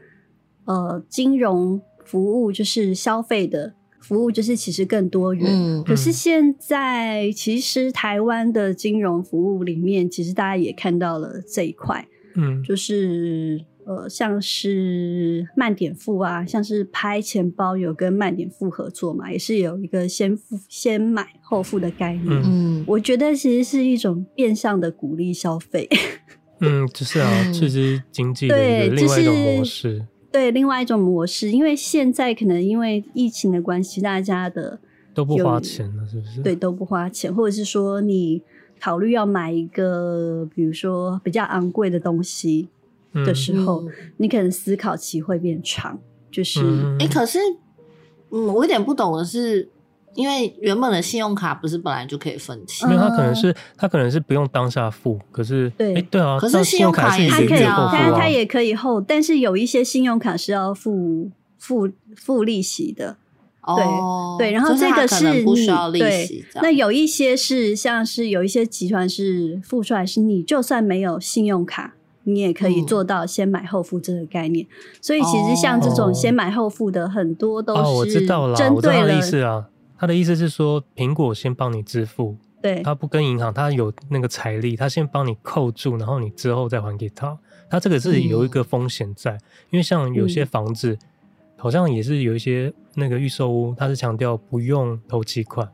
[0.66, 3.74] 呃金融服务就是消费的。
[4.04, 25.90] 服务就是其实更多元，嗯、可是现在其实台湾的金融服务里面，其实大家也看到了这一块，嗯，就是呃，像是慢点付啊，像是拍钱包有跟慢点付合作嘛，也是有一个先付先买后付的概念，嗯，我觉得其实是一种变相的鼓励消费，
[26.60, 30.06] 嗯，就是啊，刺激经济的另外一种模式。
[30.34, 34.80] 对，另外一种模式，因为现在可能因为疫情的关系，大家的
[35.14, 36.42] 都不花钱了，是不是？
[36.42, 38.42] 对，都不花钱，或者是说你
[38.82, 42.68] 考虑要买一个，比如说比较昂贵的东西
[43.14, 46.00] 的时候，嗯、你可能思考期会变长。
[46.32, 47.38] 就是，哎、嗯欸，可是，
[48.32, 49.70] 嗯，我有点不懂的是。
[50.16, 57.64] 因为原本的信用卡不是本来就可以分期，因为它可能是它可能是不用当下付，可是对对啊，可是信用卡也它可以
[58.16, 63.18] 它也可以后，但是有一些信用卡是要付付付利息的，
[63.66, 63.86] 对
[64.38, 71.96] 对，然后这个是你对，那有一些是像是有一些集团是付出来是你就算没有信用卡，
[72.26, 74.68] 你也可以做到先买后付这个概念，
[75.02, 79.70] 所以其实像这种先买后付的很多都是针对了。
[80.04, 87.40] 他的意思是说，苹果先帮你支付，对，他不跟银行，他有那个财力，他先帮你扣住，然后你之后再还给他。
[87.70, 91.00] 他这个是有一个风险在，嗯、因为像有些房子，嗯、
[91.56, 95.72] 好像也是有一些那个预售屋，他是强调不用头期款，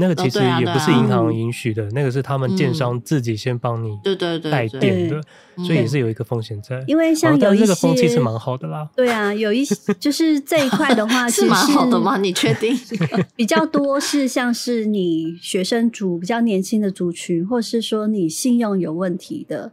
[0.00, 5.22] 那个其实也不是银行允许的，哦啊啊、那个是他们建商自己先帮你对对对带电的，
[5.58, 6.82] 所以也是有一个风险在。
[6.86, 8.88] 因为像有一些、哦、这个风气是蛮好的啦。
[8.96, 12.16] 对啊，有一些就是这一块的话， 是蛮好的吗？
[12.18, 12.74] 你确定？
[13.36, 19.72] 比较多是像是你学生族比较年轻的族群，或是说你信用有问题的。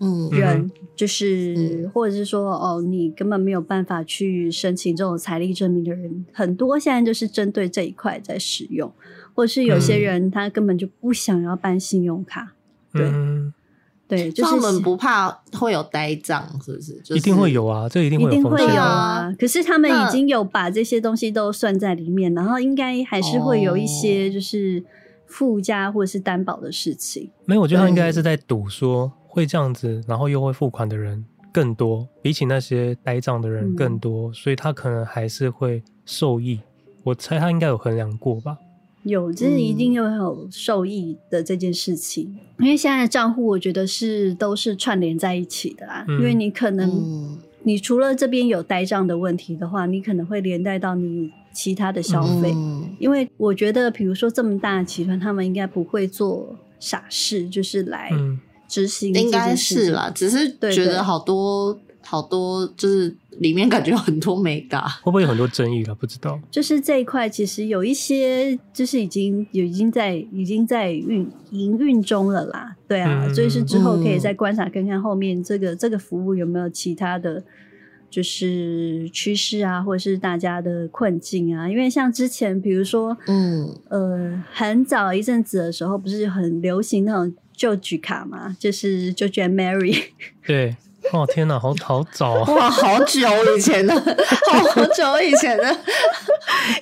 [0.00, 8.92] 嗯，人就是，嗯、或者是说，哦，你根本没有办法去申请这种财力证明的人，很多现在就是针对这一块在使用，
[9.38, 12.54] 或者是有些人他根本就不想要办信用卡，
[12.92, 13.54] 对，嗯、
[14.08, 16.94] 对，就是他们不怕会有呆账，是不是？
[17.04, 19.32] 就是、一定会有啊，这一定会有，一定会有啊。
[19.38, 24.82] 可是他们已经有把这些东西都算在里面，然后应该还是会有一些就是
[25.28, 27.30] 附加或者是担保的事情。
[27.44, 29.12] 没有，我觉得他应该是在赌说。
[29.30, 36.58] 会这样子，然后又会付款的人更多，比起那些呆账的人更多，嗯、所以他可能还是会受益。
[37.04, 38.56] 我猜他应该有衡量过吧？
[39.08, 42.36] 有，就是一定又有受益的这件事情。
[42.58, 46.04] 嗯、因为现在的账户，我觉得是都是串联在一起的啊。
[46.06, 52.52] 嗯、因为你可能，嗯、你除了这边有呆账的问题的话，你可能会连带到你其他的消费。
[52.54, 58.10] 嗯、因为我觉得，比如说这么大的集团，他们应该不会做傻事，就是来。
[58.12, 58.38] 嗯
[58.68, 65.94] 执行应该是啦，只是觉得好多好多，就是里面感觉有很多眉角，会不会有很多争议啊？
[65.94, 66.40] 不知道。
[66.50, 72.76] 就是这一块其实有一些，就是已经有已经在已经在运营运中了啦。
[72.86, 77.42] 对啊，嗯、所以是之后可以再观察看看后面这个、嗯、这个服务有没有其他的，
[78.10, 81.68] 就是趋势啊，或者是大家的困境啊。
[81.68, 87.34] 因为像之前比如说，嗯呃，很早一阵子的时候，不是很流行那种。
[87.58, 90.00] 旧举卡嘛，就是就卷 Mary。
[90.46, 90.76] 对，
[91.12, 92.52] 哦天哪，好好早啊！
[92.54, 95.64] 哇，好久以前的，好久以前的。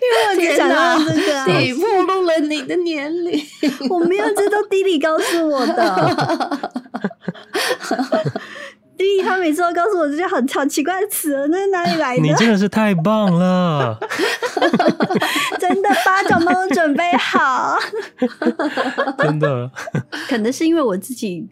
[0.00, 3.40] 因为我想到这个，你暴露了你的年龄。
[3.88, 6.16] 我没有，这都弟弟告诉我的。
[8.96, 12.22] 弟弟他每次都告诉我这些很很奇怪的词，那是哪里来的？
[12.22, 13.98] 你真的是太棒了！
[15.60, 17.78] 真的，巴掌帮我准备好。
[19.18, 19.70] 真的，
[20.28, 21.46] 可能是因为我自己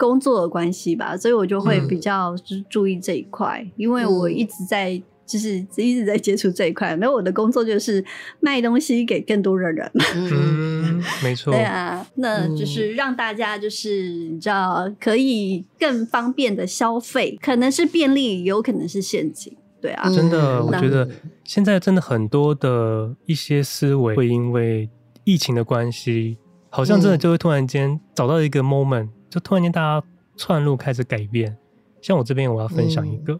[0.00, 5.00] 工作的关系吧，所以我就会比较是注意这一块，嗯、因为我一直在。
[5.30, 8.04] 就是一直在接触这一块，没有我的工作就是
[8.40, 9.88] 卖东西给更多的人。
[10.16, 11.52] 嗯，没错。
[11.52, 19.56] 对啊，那就是让大家就是你知道可以更方便的消费，可能是便利，有可能是陷阱。
[19.80, 21.08] 对啊，真的，我觉得
[21.44, 24.90] 现在真的很多的一些思维会因为
[25.22, 26.38] 疫情的关系，
[26.70, 30.06] 好像真的就会突然间找到一个 moment，就突然间大家
[30.36, 31.56] 串路开始改变。
[32.02, 33.38] 像我这边，我要分享一个。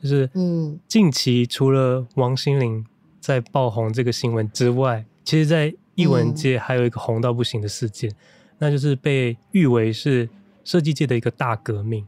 [0.00, 2.84] 就是，嗯，近期除了王心凌
[3.20, 8.16] 在爆红这个新闻之外，其实，在艺文界还有一个红到不行的事件，嗯、
[8.58, 10.28] 那就是被誉为是
[10.64, 12.04] 设计界的一个大革命。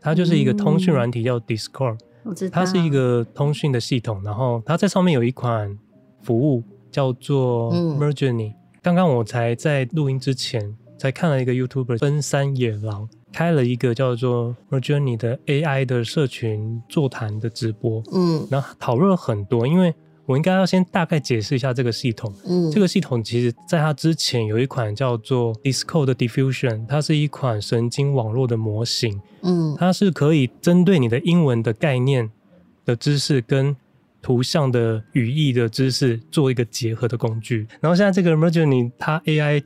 [0.00, 5.76] 它就是一个通讯软体叫 Discord，嗯、它是一个通讯的系统，然后它在上面有一款
[6.22, 6.62] 服务
[6.92, 8.52] 叫做 Mergeny。
[8.80, 13.06] 刚刚我才在录音之前才看了一个 YouTuber 奔山野狼。
[13.30, 19.66] 开了一个叫做 Midjourney 的 AI 的社群座谈的直播，嗯，然后讨论了很多。
[19.66, 19.94] 因为
[20.24, 32.30] 我应该要先大概解释一下这个系统，嗯，这个系统其实在它之前有一款叫做 Discord Diffusion，它是一款神经网络的模型，嗯，它是可以针对你的英文的概念
[32.86, 33.76] 的知识跟
[34.22, 37.66] 图像的语义的知识做一个结合的工具。
[37.82, 39.62] 然后现在这个 Midjourney 它 AI。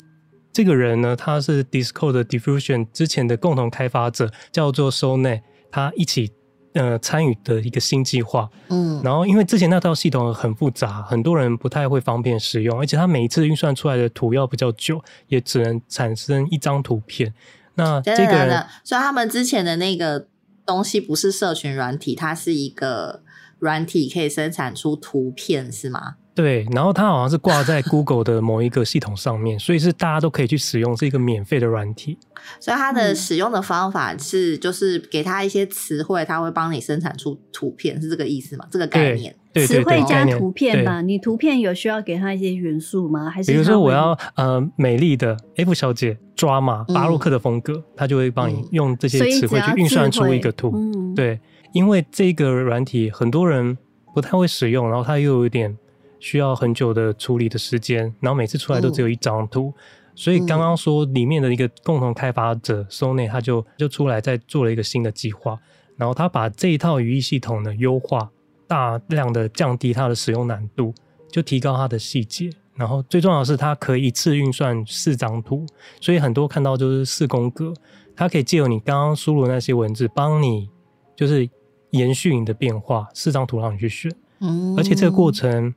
[0.53, 6.32] 这个人呢，他是 Discord 的 Diffusion 之前的共同开发者，叫做 Sone，他一起
[6.74, 8.49] 呃参与的一个新计划。
[8.68, 17.32] 嗯，然后因为之前那套系统很复杂，很多人不太会方便使用，而且他每一次运算出来的图要比较久，也只能产生一张图片。
[17.74, 20.26] 那这个人，所以他们之前的那个
[20.66, 23.22] 东西不是社群软体，它是一个
[23.61, 26.16] 软体可以生产出图片，是吗？
[26.39, 32.16] 对，然后它好像是挂在 Google 的某一个系统上面，所以是大家都可以去使用，是一个免费的软体。
[32.61, 38.64] 所以它的使用的方法是，就是给它一些词汇，它会帮你生产出图片，是这个意思吗？
[38.70, 41.03] 这个概念，对，词汇加图片嘛？
[41.03, 43.28] 你图片有需要给它一些元素吗？
[43.28, 50.72] 还是比如说我要呃美丽的 F 小姐抓马巴洛克的风格，它就会帮你用这些词汇去运算出一个图。
[51.16, 51.41] 对，
[51.72, 53.76] 因为这个软体很多人
[54.14, 55.76] 不太会使用，然后它又有点。
[56.21, 59.81] 需要很久的处理的时间，然后每次出来都只有一张图，嗯、
[60.14, 65.59] 所以刚刚说里面的一个共同开发者 Sony，他就就出来在做了一个新的计划，
[65.97, 68.31] 然后他把这一套语义系统的优化，
[68.66, 70.93] 大量的降低它的使用难度，
[71.31, 75.64] 就提高它的细节，然后最重要的是它可以一次运算四张图，
[76.01, 77.73] 所以很多看到就是四宫格，
[78.14, 80.69] 它可以借由你刚刚输入的那些文字，帮你
[81.16, 81.49] 就是
[81.91, 85.75] 延续你的变化，四张图让你去选，嗯，而且这个过程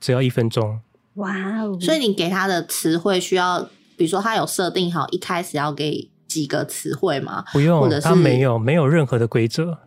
[0.00, 0.80] 只要一分钟。
[1.14, 1.78] 哇哦！
[1.80, 3.60] 所以你给他的词汇需要，
[3.96, 7.44] 比如说他有设定好一开始要给几个词汇吗？
[7.52, 9.78] 不用，或者是他没有，没有任何的规则。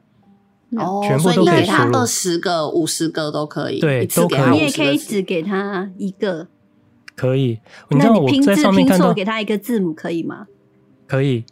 [0.78, 4.49] 哦，全部都可以输入，所以你给他二十个、五十个都可以，对，都可以。
[4.51, 6.47] 你也可以只给他一个，
[7.16, 7.60] 可以。
[7.89, 10.47] 你那你拼字拼错，给他一个字母可以吗？
[11.07, 11.43] 可以，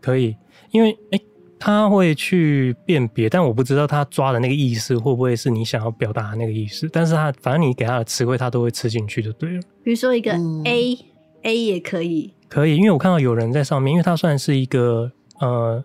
[0.00, 0.36] 可以，
[0.72, 1.18] 因为哎。
[1.18, 1.24] 欸
[1.60, 6.88] 他会去辨别，但我不知道他抓的那个意思会不会是你想要表达的那个意思。
[6.90, 9.60] 但是他反正你给他的词汇，他都会吃进去就对了。
[9.84, 10.98] 比如说一个 A，A、嗯、
[11.42, 15.84] A 也可以，可以，因为我看到有人在上面，因为它算是一个呃，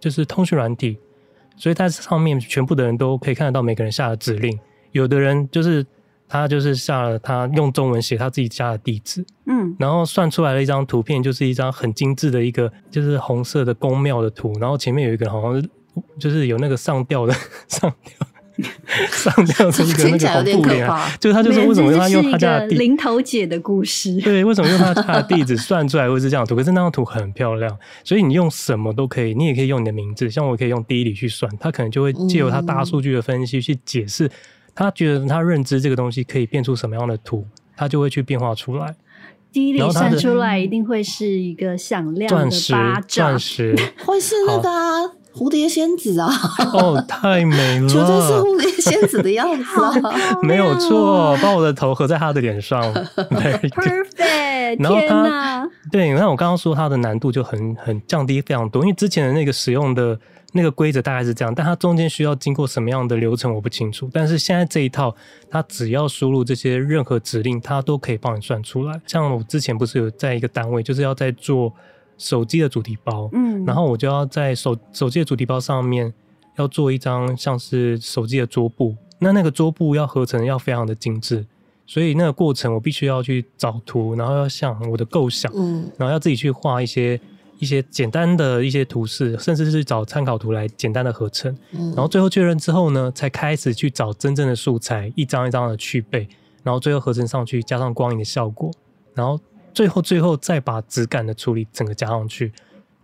[0.00, 0.98] 就是通讯软体，
[1.56, 4.58] 所以它上面全部的人都可以看得到每个人下的指令。
[4.90, 5.86] 有的人就是。
[6.32, 15.68] 他就是下了，他用中文写他自己家的地址，嗯，然后算出来了一张图片，就是一张很精致的一个，就是红色的宫庙的图，然后前面有一个好像是，
[16.18, 17.34] 就是有那个上吊的
[17.68, 18.70] 上吊，
[19.10, 20.88] 上吊的一个那个红布帘，
[21.20, 26.56] 就是他就是为什么用他用他家的零头姐的故事，对，为什么用他家的地址算出来会是这样图？
[26.56, 34.30] 可是那张图很漂亮，所以你用什么都可以，你也可以用你的名字，像我可以用地理去算，他可能就会借由他大数据的分析去解释。
[34.74, 37.46] 他觉得他认知这个东西可以变出什么样的图，
[37.76, 38.94] 他就会去变化出来。
[39.52, 45.02] 第一粒算出来一定会是一个响亮的巴掌，钻石，钻 石会是那个啊，
[45.34, 46.30] 蝴蝶仙子啊！
[46.72, 49.92] 哦，太美了，绝对是蝴蝶仙子的样子啊！
[50.42, 52.82] 没有错，把我的头合在他的脸上，
[53.14, 54.78] perfect。
[54.78, 60.18] 然后他，哪对，你看我刚刚说他的难度就很很降低非常多，因为之前的那个使用的。
[60.54, 64.08] 那个规则大概是这样，但它中间需要经过什么样的流程我不清楚。
[64.12, 65.14] 但是现在这一套，
[65.50, 69.00] 它只要输入这些任何指令，它都可以帮你算出来。
[69.06, 71.72] 像我之前不是有在一个单位，就是要在做
[72.18, 76.12] 手机的主题包，嗯，然后我就要在手手机的主题包上面
[76.58, 81.46] 要做一张像是手机的桌布，那那个桌布要合成要非常的精致，
[81.86, 87.18] 所以那个过程我必须要去找图，然后要想我的构想，嗯，然后要自己去画一些。
[87.62, 96.28] 一些简单的一些图示，甚至是找参考图来简单的合成，嗯，然后最后确认之后呢，才开始去找真正的素材，一张一张的去背，
[96.64, 98.68] 然后最后合成上去，加上光影的效果，
[99.14, 99.38] 然后
[99.72, 102.52] 最后最后再把质感的处理整个加上去，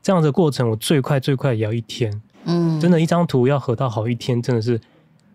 [0.02, 4.80] 这样的过程我最快最快也要一天，嗯，真的，一张图要合到好一天，真的是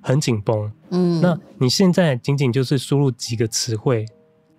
[0.02, 4.06] 很紧绷，嗯，那你现在仅仅就是输入几个词汇。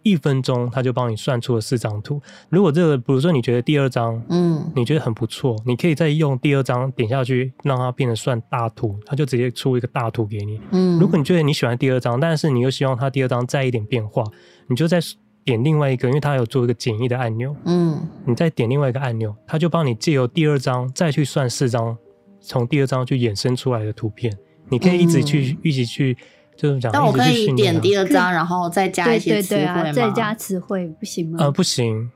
[0.04, 2.22] 一分钟，他就帮你算出了四张图。
[2.50, 10.60] 如果这个，比如说你觉得第二张，嗯，你觉得很不错，你可以再用第二张点下去，让它变成算大图，它就直接出一个大图给你。
[10.70, 14.22] 嗯，如果你觉得你喜欢第二张，但是你又希望它第二张再一点变化，
[14.68, 15.00] 你就再
[15.42, 17.56] 点另外一个，因为它有做一个简易的按钮。
[17.64, 21.96] 嗯，你再点另外一个按钮，它就帮你借由第二张再去算四张，
[22.40, 24.36] 从第二张去衍生出来的图片，
[24.68, 26.16] 你可以一直去，一直去。
[26.56, 31.38] 就是讲，但我可以点第二张，然后再加一些词汇对对对啊，再加词汇不行吗？
[31.40, 32.10] 呃，不行，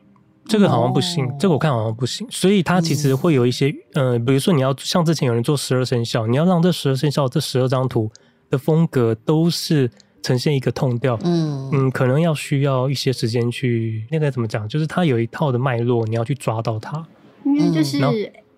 [0.47, 2.27] 这个好像不行，哦、这个我看好像不行。
[2.31, 8.11] 所以它其实会有一些，嗯、呃，比如说你要像之前有人做十二生肖，你要让这十二生肖这十二张图
[8.49, 9.91] 的风格都是
[10.23, 17.05] 呈现一个 tone 调，嗯嗯，可能要需要一些时间去那个怎么讲，就是它有一套的脉络，你要去抓到它，
[17.45, 17.99] 因为就是。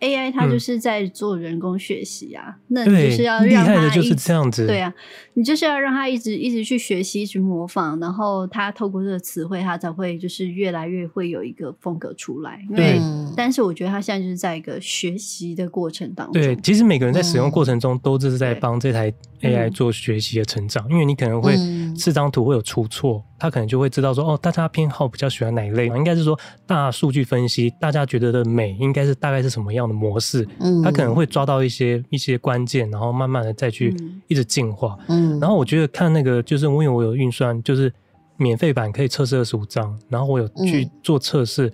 [0.00, 4.92] 嗯 AI 它就是在做人工学习啊，嗯、那你就是要让它就是这样子，对啊，
[5.34, 12.60] 你就是要让它一直一直去学习，一直模仿，然后它透过这个词汇，它才会就是越来越会有一个风格出来。
[12.74, 12.98] 对，
[13.36, 16.32] 但是我觉得它现在就是在一个学习的过程当中。
[16.32, 19.12] 对，其实每个人在使用过程中都是在帮这台
[19.42, 21.56] AI 做学习的成长，嗯、因为你可能会
[21.96, 23.22] 四张图会有出错。
[23.38, 25.86] 他可能就会知道说，哦，大家偏好比较喜欢哪一类？
[25.86, 30.46] 应该是说大数据分析，大家觉得的美应该是大概是什么样的模式？
[30.58, 33.96] 嗯，他可能会抓到一些一些关键，然后慢慢的再去
[34.28, 34.98] 一直进化。
[35.08, 37.90] 嗯，然后我觉得看那个就是因为我有运算，就是
[38.36, 41.72] 免费版可以测试二十五张，然后我有去做测试，嗯、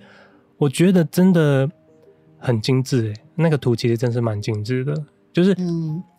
[0.59, 1.69] 我觉得真的
[2.37, 4.93] 很精致诶，那个图其实真是蛮精致的。
[5.37, 5.55] 就是，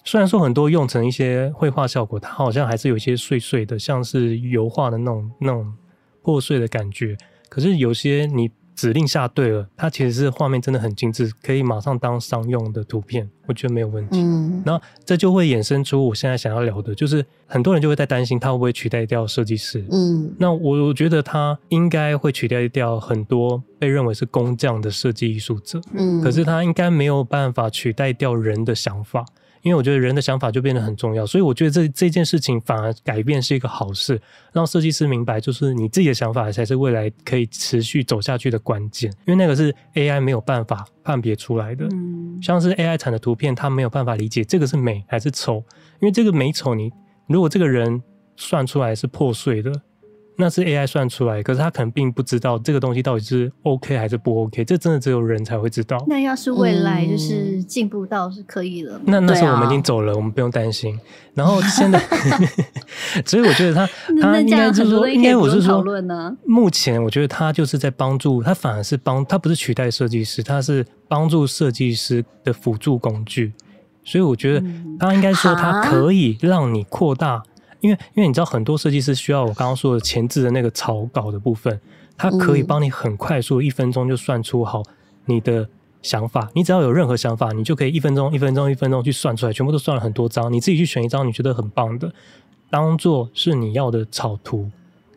[0.04, 5.74] 虽然说很多用成一些绘画效果，它好像还是有一些碎碎的，像是油画的那种那种
[6.22, 7.16] 破碎的感觉。
[7.48, 8.48] 可是有些你。
[8.78, 14.20] 指令下对了，它其实是画面真的很精致，可以马上当商用的图片，我觉得没有问题。
[14.20, 19.84] 嗯，那这就会衍生出我现在想要聊的，就是很多人就会在担心它会不会取代掉设计师。
[19.90, 25.80] 嗯，那我我觉得它应该会取代掉很多被认为是工匠的设计艺术者。
[25.94, 29.26] 嗯，可是它应该没有办法取代掉人的想法。
[29.68, 34.18] 因为我觉得人的想法就变得很重要，所以我觉得这这件事情反而改变是一个好事，
[34.50, 41.86] 让设计师明白，就是你自己的想法才是未来可以持续走下去的关键，因为那个是 AI 没有办法判别出来的。
[41.92, 45.62] 嗯，像是 AI 产的图片，它没有办法理解这个是美还是丑，
[46.00, 46.90] 因为这个美丑，你
[47.26, 48.02] 如果这个人
[48.36, 49.70] 算出来是破碎的。
[50.40, 56.00] 那是 AI 算出来，可是他可能并不知道这个东西到底是 OK 还是不 OK，这真的只有人才会知道。
[56.06, 60.96] 那要是未来就是进步到是可以了，嗯、那那时候我们已经走了，啊、我们不用担心。
[61.34, 61.98] 然后现在，
[63.26, 63.88] 所以我觉得他
[64.22, 65.84] 他应该就是说，应该我是说，
[66.44, 73.52] 目前我觉得他就是在帮助他，反而是帮他不是取代设计师，他是帮助设计师的辅助工具。
[74.04, 74.64] 所以我觉得
[75.00, 77.42] 他应该说，他可以让你扩大。
[77.80, 81.80] 因为，因为你知道，很多设计师需要我刚刚说的前置的那个草稿的部分，
[82.16, 84.82] 它可以帮你很快速一分钟就算出好
[85.26, 85.68] 你的
[86.02, 86.50] 想法。
[86.54, 90.52] 你只要有任何想法，你就可以一分钟、一分钟、一分钟去算出来，全部都算了很多张。
[90.52, 92.12] 你自己去选一张你觉得很棒的，
[92.68, 94.68] 当做是你要的草图，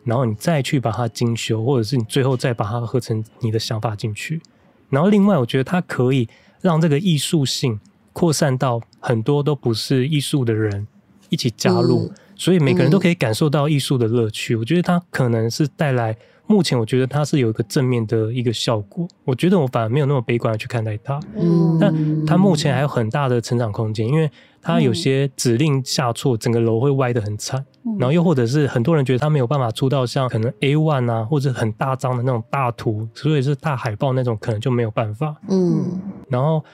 [0.04, 4.40] 然后你再去把它精修，或者是你最后再把它合成你的想法进去。
[4.88, 6.28] 然后另外，我觉得它可以
[6.60, 7.80] 让这个艺术性
[8.12, 10.86] 扩散到很多都不是艺术的人
[11.28, 12.06] 一起加入。
[12.06, 16.16] 嗯所以每个人都可以感受到艺术的乐趣，嗯，我觉得它可能是带来，
[16.48, 19.06] 目前我觉得它是有一个正面的一个效果。
[19.24, 24.28] 我觉得我反而没有那么悲观的去看待它，嗯，但它目前还有很大的成长空间，因为
[24.60, 35.84] 它有些指令下错，整个楼会歪得很惨，嗯，然后又或者是很多人觉得它没有办法出到像可能 A one 啊或者很大张的那种大图，所以是大海报那种可能就没有办法，嗯，
[36.28, 36.64] 然后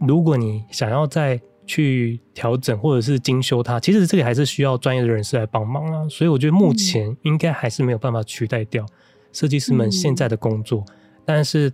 [0.00, 6.08] 如果你想要在去调整或者是精修它，其实这个还是需要专业的人士来帮忙啊。
[6.08, 8.84] 所以我觉得目前应该还是没有办法取代掉
[9.32, 10.94] 设计师们现在的工作，嗯，
[11.24, 11.72] 但是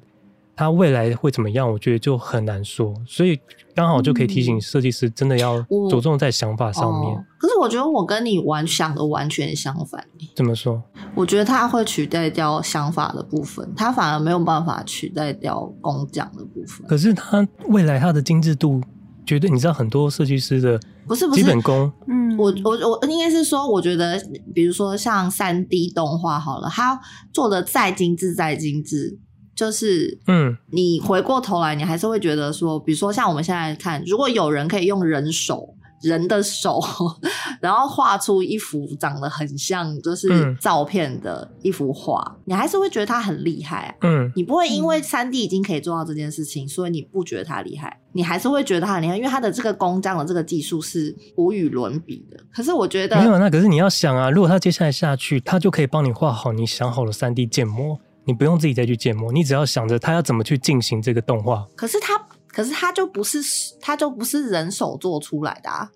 [0.54, 2.94] 他未来会怎么样，我觉得就很难说。
[3.06, 3.40] 所以
[3.74, 5.60] 刚好就可以提醒设计师，真的要
[5.90, 7.14] 着重在想法上面。
[7.14, 10.04] 哦，可是我觉得我跟你完想的完全相反。
[10.36, 10.82] 怎么说？
[11.14, 16.86] 我觉得他会取代掉想法的部分，他反而没有办法取代掉工匠的部分。
[16.86, 18.80] 可是他未来他的精致度。
[19.26, 24.20] 绝对，你知道很多设计师的不是基本功，嗯，我我我应该是说，我觉得，
[24.54, 27.00] 比如说像三 D 动画好了，它
[27.32, 29.18] 做的再精致再精致，
[29.54, 35.76] 就是嗯，你回过头来，你还是会觉得说，比如说像我们现在看，如果有人可以用人手。
[36.02, 36.80] 人的手，
[37.60, 43.94] 然后画出一幅长得很像就是照片的一幅画，嗯，你还是会觉得他很厉害啊。
[44.00, 52.38] 嗯，你不会因为三 D 已经可以做到这件事情，所以你不觉得他厉害，你还是会觉得他很厉害，因为他的这个工匠的这个技术是无与伦比的。
[52.52, 61.66] 可是我觉得没有，那可是你要想啊，如果他接下来下去，他就可以帮你画好你想好的三 D 建模，你不用自己再去建模，你只要想着他要怎么去进行这个动画。
[61.76, 62.20] 可是他。
[62.52, 63.38] 可是他就不是，
[63.80, 65.88] 他就不是人手做出来的啊！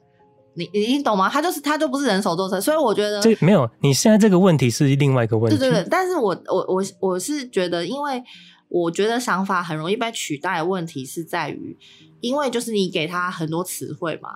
[0.55, 1.29] 你你懂吗？
[1.29, 3.69] 他就是他就不是人手做车，所以我觉得这没有。
[3.81, 5.59] 你现在这个问题是另外一个问题。
[5.59, 8.23] 对对对，但是我我我我是觉得，因为
[8.69, 11.77] 我觉得想法很容易被取代的问题是在于，
[12.21, 14.31] 因为就是你给他很多词汇嘛，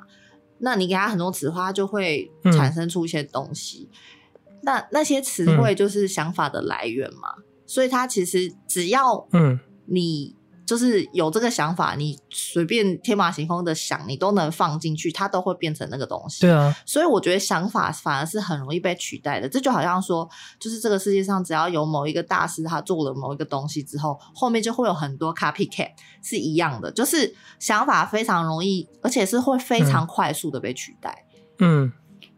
[0.58, 3.88] 那你给他很多词汇，他就会产生出一些东西。
[3.92, 10.37] 嗯、那那些词汇就是想法的来源嘛，嗯、所以他其实只要嗯你。
[10.68, 16.42] 就是有这个想法，你随便天马行空的想，你都能放进去，它都会变成那个东西。
[16.42, 19.48] 对啊，所以我觉得想法反而是很容易被取代的。
[19.48, 20.28] 这就好像说，
[20.60, 25.88] 就是这个世界上只要有某一个大师他做了某一个东西之后，后面就会有很多 copycat
[26.22, 26.92] 是一样的。
[26.92, 31.24] 就是想法非常容易，而且是会非常快速的被取代。
[31.60, 31.90] 嗯，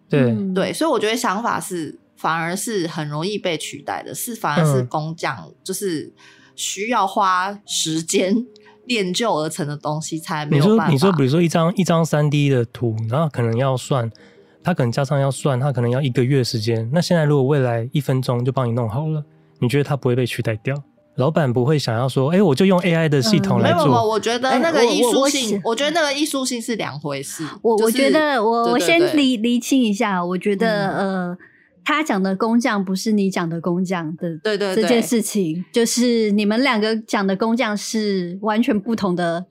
[0.09, 6.15] 对对，所以我觉得想法是反而是很容易被取代的，是反而是工匠，嗯、就是。
[6.61, 8.45] 需要花时间
[8.85, 10.89] 练就而成的东西才没有办法。
[10.89, 14.11] 你说，你说，比如说一张一张三 D 的图，然后可能要算，
[14.63, 16.89] 他可能加上要算，他可能要一个月时间。
[16.93, 19.25] 那现在如果未来一分钟就帮你弄好了，
[19.59, 20.77] 你觉得它不会被取代掉？
[21.17, 23.85] 老板不会想要说，哎、欸，我就用 AI 的系统来做。
[23.85, 27.43] 嗯、没有，我觉得那个艺术性，欸、我，我，我，我觉得那个艺术性是两回事。
[27.63, 31.39] 我我觉得我我先厘厘清一下，我觉得、嗯、呃。
[31.85, 39.45] 他讲的工匠不是你讲的工匠的，对对，这件事情就是你们两个讲的工匠是完全不同的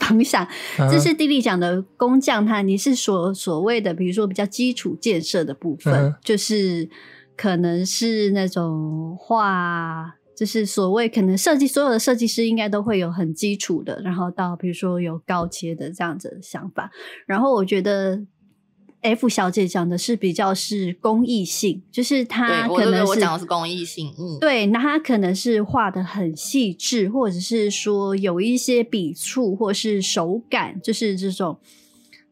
[0.00, 0.46] 方向。
[0.76, 6.88] 这是 Dilly 讲的工匠，他你是所所谓的，比如说比较基础建设的部分，就是
[7.36, 16.90] 可能是那种画，就是所谓可能设计所有的设计师应该都会有很基础的，然后到比如说有高阶的这样子的想法。
[17.26, 18.26] 然后我觉得。
[19.00, 31.58] F 小姐讲的是比较是公益性，就是她可能是我讲的是公益性，嗯，对，那她可能是画的很细致，或者是说有一些笔触或是手感，就是这种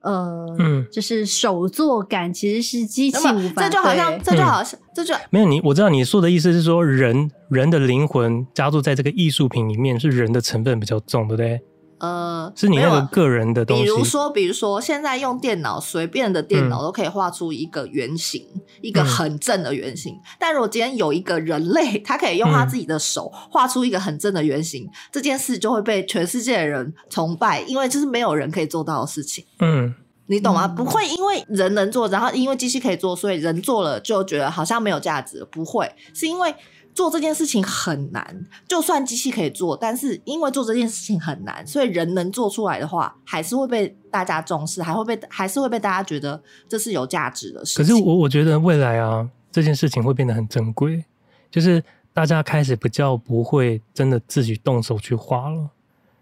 [0.00, 3.62] 呃，嗯，就是手作感其实是机器无法。
[3.62, 5.60] 这就好像，这就好像，这就没有你。
[5.62, 11.60] 我知道你说的意思是说人，人人的灵魂加入在这个艺术品里面，是人的成分比较重，对不对？
[11.98, 13.84] 呃，是你那个个人的东西。
[13.84, 20.14] 比如说，比如说，现在用电脑，随便的电脑都可以画出一个圆形，嗯、一个很正的圆形。
[20.38, 29.44] 但如果今天有一个人类，他可以用他自己的手画出一个很正的圆形，嗯、这件事就会被全世界的人崇拜，因为这是没有人可以做到的事情。
[29.60, 29.94] 嗯，
[30.26, 30.68] 你懂吗？
[30.68, 35.42] 不会因为人能做，然后因为机器可以做，所以人做了就觉得好像没有价值。
[35.50, 36.54] 不会，是因为。
[36.96, 47.84] 做这件事情很难，就算机器可以做，但是因为做这件事情很难，所以人能做出来的话，还是会被大家重视，还会被还是会被大家觉得这是有价值的事情。
[47.84, 51.04] 可是我我觉得未来啊，这件事情会变得很珍贵，
[51.50, 51.84] 就是
[52.14, 55.68] 大家开始比较不会真的自己动手去画了，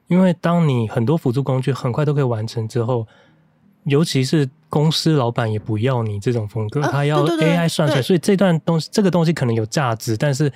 [0.08, 3.06] 因为当你很多辅助工具很快都可以完成之后。
[3.86, 10.52] 尤其是公司老板也不要你这种风格，啊、他要 AI 算出来，所以这段东西，这个东西可能有价值，但是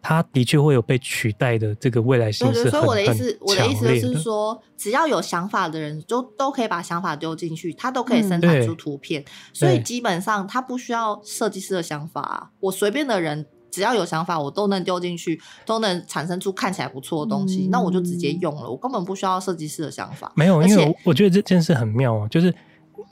[0.00, 13.46] 它的确会有被取代的这个未来性是很，所以我的意思，我的意思是说，只要有想法的人，就都可以把想法丢进去，他都可以生产出图片，嗯、所以基本上他不需要设计师的想法，我随便的人。
[13.70, 20.30] 只要有想法，我都能丢进去，都能产生出看起来不错的东西，嗯、那我就直接用了，我根本不需要设计师的想法。
[20.36, 22.54] 没有，因为我觉得这件事很妙啊，就是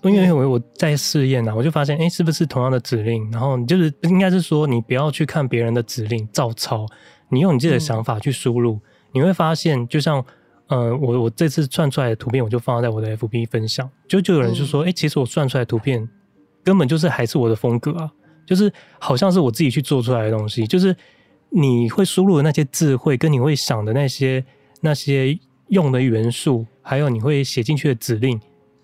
[0.04, 6.86] 因为我我在试验啊，我就发现，哎、欸，是不是同样的指令，然后你就是应该是说，你不要去看别人的指令照抄，
[7.28, 8.80] 你用你自己的想法去输入，嗯、
[9.12, 10.24] 你会发现，就像
[10.68, 16.08] 呃，我我这次算出来的图片，我就放在我的 FB 分享，就就有人就说，哎、嗯欸，其实我算出来的图片
[16.64, 18.10] 根本就是还是我的风格啊。
[18.46, 20.96] 就是好像是我自己去做出来的东西，就是
[21.50, 24.44] 你会输入的那些智慧，跟你会想的那些
[24.80, 25.38] 那些
[25.68, 28.40] 用的元素，还有你会写进去的指令，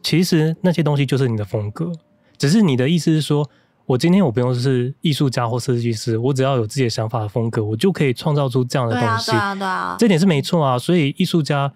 [0.06, 1.90] 其实那些东西就是你的风格。
[2.38, 3.44] 只是你的意思是说，
[3.86, 9.32] 我今天我不用是艺术家或设计师，我只要有自己的想法的风格，我就可以创造出这样的东西。
[9.32, 10.78] 对啊，对啊，对啊，这点是没错啊。
[10.78, 11.72] 所以艺术家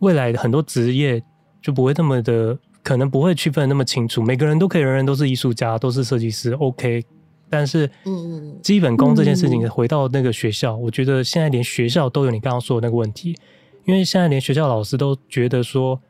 [0.00, 1.22] 未来很多职业
[1.62, 4.20] 就不会那么的，可能不会区分那么清楚。
[4.20, 6.50] 每个人都可以，人人都是艺术家，都是设计师。
[6.54, 7.04] OK。
[7.48, 13.36] 但是，嗯，基本功这件事情，回到那个学校，我觉得现在连学校都有你刚刚说的那个问题，
[13.84, 16.00] 因为现在连学校老师都觉得说，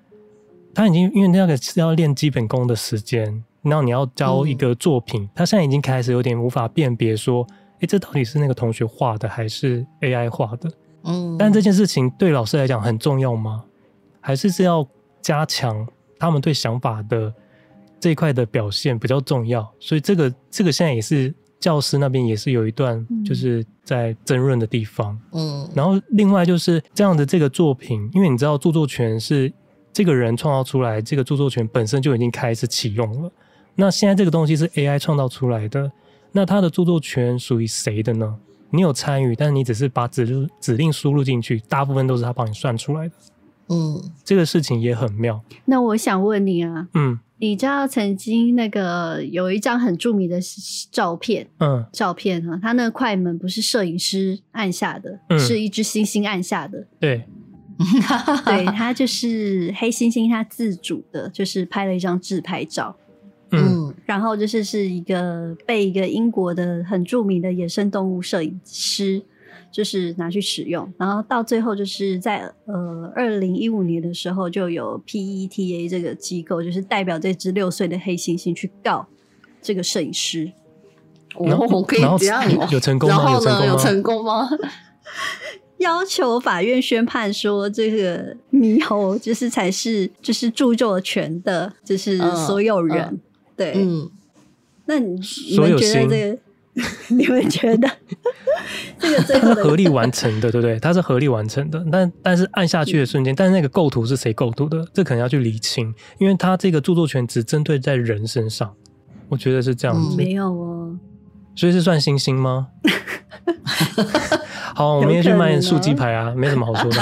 [0.80, 7.46] 他已经因为那个是要练基本功的时间，然后你要教一个作品，他现在已经开始有点无法辨别说，
[7.80, 10.72] 诶，这到底是那个同学画的还是 AI 画的？
[11.04, 13.62] 嗯，但这件事情对老师来讲很重要吗？
[14.22, 14.86] 还是是要
[15.20, 15.86] 加强
[16.18, 17.30] 他们对想法的？
[18.00, 25.20] 这一块的表现比较重要，所以这个这个现在也是教师那边也是有一段就是在争论的地方。
[25.32, 29.52] 嗯，然后另外就是这样的这个作品，因为你知道著作权是
[29.92, 33.30] 这个人创造出来，这个著作权本身就已经开始启用了。
[33.74, 35.90] 那现在这个东西是 AI 创造出来的，
[36.32, 38.36] 那它的著作权属于谁的呢？
[38.70, 43.14] 你有参与，但是你只是把指令指令输入进去，大部分都是他帮你算出来的。
[43.68, 45.40] 嗯，这个事情也很妙。
[45.64, 47.18] 那我想问你啊，嗯。
[47.42, 50.38] 你知道曾经那个有一张很著名的
[50.92, 57.24] 照片，嗯，照片啊，他那个快门不是摄影师按下的，嗯，是一只星星按下的，对，
[58.44, 62.94] 对，他就是黑猩猩，他自主的，就是拍了一张自拍照，
[63.50, 69.22] 嗯，嗯，然后就是是一个被一个英国的很著名的野生动物摄影师。
[69.72, 79.06] 就是拿去使用，然后到最后就是在呃二零一五年的时候，就有 PETA 这个机构，就是代表这只六岁的黑猩猩去告
[79.62, 80.50] 这个摄影师。
[81.38, 83.16] 然后可以这样，有成功吗？
[83.16, 83.66] 然后呢？
[83.68, 84.48] 有成功吗？
[85.80, 92.98] 要求法院宣判说，这个猕猴就是才是就是著作权的，就是所有人。
[92.98, 93.20] 嗯嗯、
[93.56, 94.10] 对，嗯，
[94.86, 95.20] 那你
[95.50, 96.38] 你们觉得这个？
[97.08, 97.90] 你们觉得
[98.98, 100.78] 这个最后合力完成的，对不对？
[100.78, 104.86] 它是合力完成的，但但是按下去的瞬间，但是那个构图是谁构图的？
[104.94, 108.72] 这可能要去厘清，因为它这个著作权只针对在人身上，
[109.28, 110.16] 我觉得是这样子。
[110.16, 110.96] 没有哦，
[111.56, 112.68] 所以是算星星吗？
[114.80, 116.98] 好，我们也去卖素鸡排啊，没什么好说的。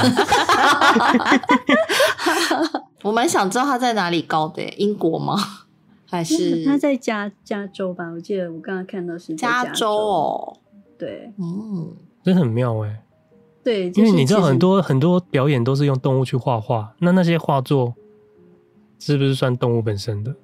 [3.04, 5.36] 我蛮想知道他在哪里高的，英国吗？
[6.10, 8.08] 还是他在加加州吧？
[8.08, 10.56] 我记得我刚刚看到是加州，加州哦。
[10.98, 13.00] 对，嗯，真的很妙哎。
[13.62, 17.94] 对，因为你知道很多很多表演都是用动物去画画，那那些画作
[18.98, 20.34] 是不是算动物本身的？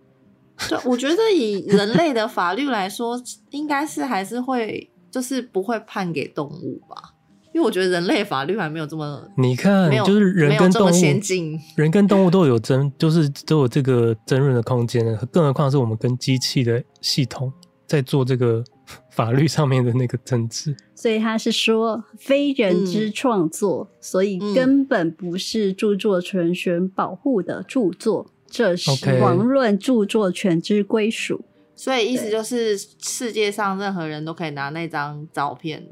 [0.70, 3.20] 对，我觉得以人类的法律来说，
[3.50, 7.14] 应该是还是会就是不会判给动物吧。
[7.52, 17.52] 因因为我觉得人类法律还没有这么，你看，就是人跟动物先进，人跟动物都有争， 就是都有这个争论的空间的，更何况是我们跟机器的系统
[17.84, 18.62] 在做这个
[19.10, 20.76] 法律上面的那个争执。
[20.94, 31.44] 所以他是说非人之创作，嗯、所以根本不是著作权权保护的著作，嗯、这是遑论著作权之归属。
[31.78, 35.86] 所以意思就是，世界上任何人都可以拿那张照片，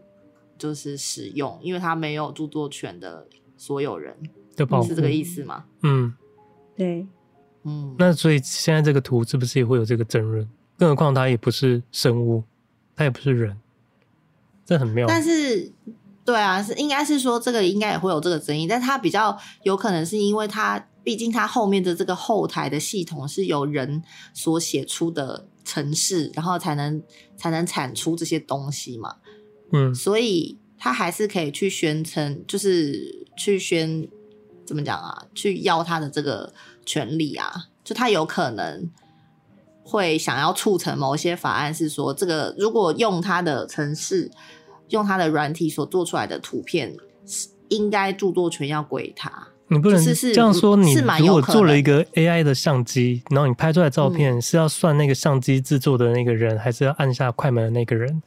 [0.59, 3.25] 就是使用，因为他没有著作权的
[3.57, 4.13] 所有人，
[4.85, 5.65] 是这个意思吗？
[5.85, 6.13] 嗯，
[6.77, 7.07] 对，
[7.63, 7.95] 嗯。
[8.01, 10.49] 那所以现在这个图是不是也会有这个争论？
[10.77, 12.43] 更何况它也不是生物，
[12.97, 13.57] 它也不是人，
[14.65, 15.07] 这很妙。
[15.07, 15.71] 但是，
[16.25, 24.03] 对啊，是应该是说这个应该也会有这个争议，但它比较有可能是因为它，毕竟它后面的这个后台的系统是由人
[24.35, 25.47] 所写出的。
[25.67, 27.03] 程式，然后才能
[27.37, 29.17] 才能产出这些东西嘛，
[29.73, 34.09] 嗯，所以他还是可以去宣称，就是去宣
[34.65, 36.55] 怎么讲啊，去要他的这个
[36.87, 38.89] 权利啊，就他有可能
[39.83, 44.31] 会想要促成某一些法案，是说这个如果用他的城市，
[44.91, 46.97] 用他的软体所做出来的图片，
[47.69, 49.49] 应该著作权要归他。
[49.69, 50.77] 你不能这样说。
[50.77, 58.23] 你如果做了一个 AI 的相机，然后你拍出来照片是要算那个相机制作的那个人，还是要按下快门的那个人？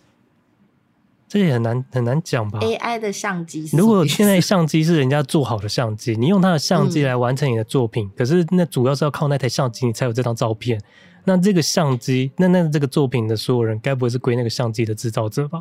[1.28, 10.82] 这也很难很难讲吧？AI 的相机，如果现在相机是人家做好的相机，你用他的相机来完成你的作品，可是那主要是要靠那台相机你才有这张照片。
[11.26, 15.60] 那这个相机，那那这个作品的所有人，该不会是归那个相机的制造者吧？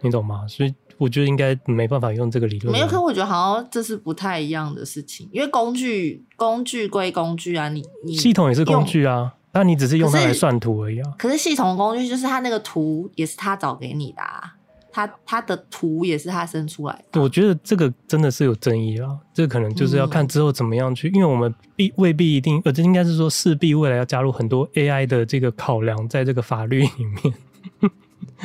[0.00, 0.46] 你懂吗？
[0.48, 0.74] 所以。
[0.98, 2.72] 我觉得应该没办法用这个理论。
[2.72, 11.14] 没有，可我觉得好像这是不太一样的事情，因为工具工具归工具啊，你你系统也是工具啊，那你只是用它来算图而已啊。
[11.16, 14.56] 可是系统工具就是它那个图也是他找给你的啊，
[14.90, 17.22] 他他的图也是他生出来的。
[17.22, 27.34] 我觉得这个真的是有争议啊，这可能就是要看之后怎么样去，嗯、因为我们必未必一定，呃，这应该是说势必未来要加入很多 AI 的这个考量在这个法律里面。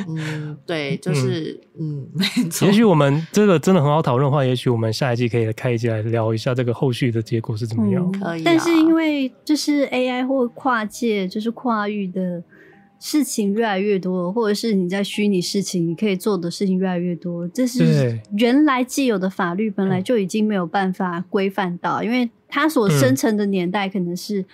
[0.08, 2.66] 嗯，对，就是嗯，嗯，没错。
[2.66, 8.04] 也许我们这个真的很好讨论的话，也许我们下一季可以开一集来聊一下这个后续的结果是怎么样。
[8.14, 8.42] 嗯、可以、啊。
[8.44, 12.42] 但是因为就是 AI 或跨界，就是跨域的
[12.98, 24.46] 事情越来越多，或者是你在虚拟事情你可以做的事情越来越多，这是原来既有的法律本来就已经没有办法规范到，因为它所生成的年代可能是、嗯、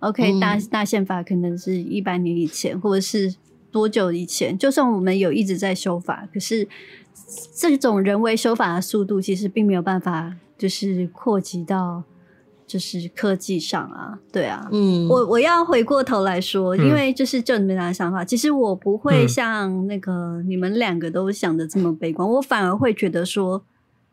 [0.00, 3.34] OK 大大宪法可能是一百年以前，或者是。
[3.76, 4.56] 多久以前？
[4.56, 6.66] 就算我们有一直在修法，可是
[7.54, 12.02] 这种人为修法的速度，其实并没有办法，就是扩及到
[12.66, 14.18] 就是科技上啊。
[14.32, 23.62] 对啊，嗯，我我要回过头来说，因为就是就你们俩的想法，嗯、其实我不会像那个你们两个都想的这么悲观，嗯、我反而会觉得说，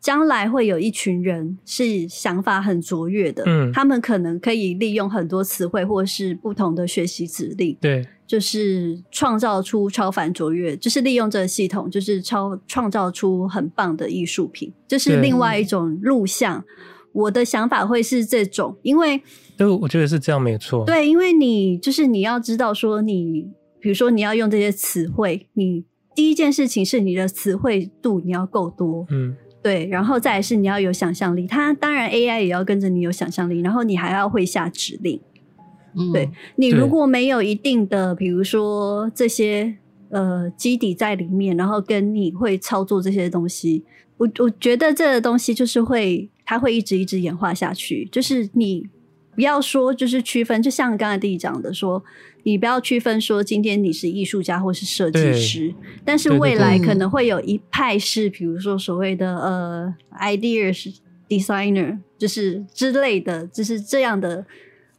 [0.04, 8.06] 将来会有一群人是想法很卓越的，嗯，他们可能可以利用很多词汇或是不同的学习指令，对。
[8.26, 16.64] 就是创造出超凡卓越，就是利用这个系统，就是超创造出很棒的艺术品，就是另外一种路向。
[17.12, 19.22] 我的想法会是这种，因为，
[19.56, 20.84] 对我觉得是这样没错。
[20.84, 23.42] 对，因为你就是你要知道说你，你
[23.80, 25.86] 比如说你要用这些词汇，你
[26.16, 31.48] 第一件事情是你的词汇度你要够多，嗯，对，然后再来是你要有想象力。
[31.48, 35.20] 它当然 AI 也要跟着你有想象力，然后你还要会下指令。
[35.96, 39.76] 嗯对，你如果没有一定的，比如说这些
[40.10, 43.86] 呃基底在里面，然后跟你会操作这些东西，
[44.18, 48.08] 我我觉得这个东西就是会，它会一直一直演化下去。
[48.12, 48.86] 就是你
[49.36, 52.04] 不要说就是区分，就像刚才弟弟讲的说，
[52.44, 55.74] 你不要区分说今天你是艺术家或是设计师，
[56.06, 60.96] 但是未来可能会有一派是，比如说所谓的呃 ideas
[61.28, 64.46] designer，就是之类的，就是这样的。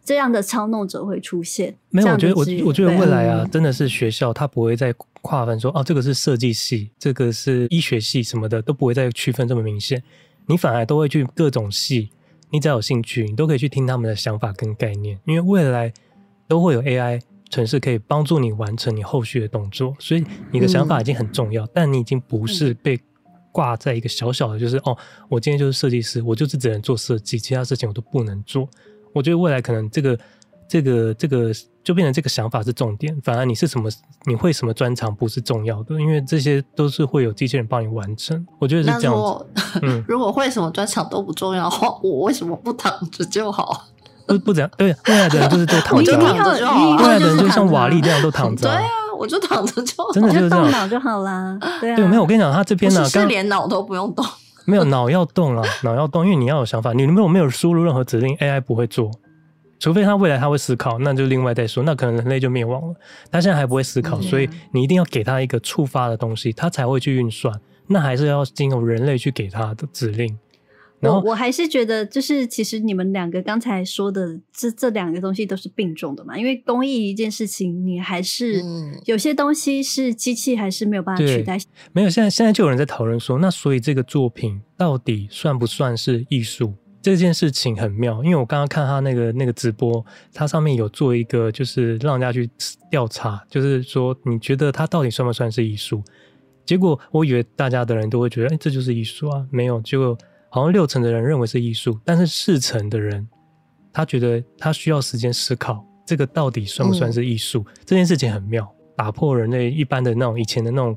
[0.06, 1.74] 这样的操弄者会出现。
[1.88, 10.02] 没有，我觉得我我觉得未来啊，真的是学校它不会再划分说哦，这个是设计系，这个是医学系什么的，都不会再区分这么明显。
[10.44, 12.10] 你反而都会去各种系，
[12.50, 15.90] 你只要有兴趣，你都可以去听他们的想法跟概念，因为未来
[16.46, 19.94] 都会有 AI 程式可以帮助你完成你后续的动作。
[19.98, 22.98] 所以你的想法已经很重要，嗯、但你已经不是被
[23.52, 24.96] 挂在一个小小的，就是哦，
[25.28, 28.68] 我今天就是设计师，我就是只能做设计，其他事情我都不能做。
[29.12, 30.18] 我觉得未来可能这个、
[30.68, 31.52] 这个、这个
[31.84, 33.88] 就变成这个想法是重点，反而你是什么、
[34.24, 38.44] 你会什么专长不是重要的，因为这些都是会有机器人帮你完成。
[38.58, 39.46] 我觉得是这样子。
[39.82, 43.86] 嗯，如果会什么专长都不重要的话，我为什么不躺着就好？
[44.26, 46.96] 不不怎样，对，未来的人就是都躺着，躺着就好。
[46.96, 48.68] 未来的人就像瓦力那样都躺着。
[48.68, 51.58] 对啊，我就躺着就好真的就是动脑就好啦。
[51.80, 54.24] 对啊，对，没有，我跟你讲，他这边呢，是连脑都不用动，
[54.66, 59.10] 没有脑要动了，脑要动，因为你要有想法，你如果没有输入任何指令，AI 不会做。
[59.80, 61.82] 除非他未来他会思考，那就另外再说。
[61.82, 62.94] 那可能人类就灭亡了。
[63.30, 67.54] 他现在还不会思考，嗯、所以你一定要给他一个触发的东西，他才会去运算。
[67.88, 70.38] 那还是要经由人类去给他的指令。
[71.00, 76.38] 然后我我还是觉得，就是其实你们两个刚才说的这这两个东西都是并重的嘛。
[76.38, 78.62] 因为公益一件事情，你还是
[79.04, 81.58] 有些东西是机器还是没有办法取代。
[81.92, 86.74] 没有，现在现在就有人在讨论说，那所以这个作品到底算不算是艺术？
[87.02, 92.48] 这件事情很妙，因为我刚刚看他那个那个直播，他上面有做一个，就是让人家去
[92.90, 96.02] 调查，就是说你觉得他到底算不算是艺术？
[96.64, 100.16] 结果我以为大家的人都会觉得，哎，这就是艺术啊，没有，结果
[100.54, 103.26] 好像六成的人认为是艺术，但是四成的人
[103.92, 107.64] 他觉得他需要时间思考，这个到底算不算是艺术？
[107.66, 110.96] 嗯、这件事情很妙，打破人类一般的那种以前的那种。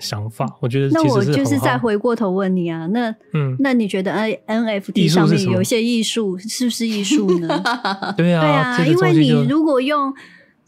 [0.00, 7.48] 想法，我觉得其实那我就是再回过头问你啊，那嗯，那你觉得 N NFT 上面有一些艺术是不是艺术呢？
[8.16, 10.12] 对啊，对啊，因为你如果用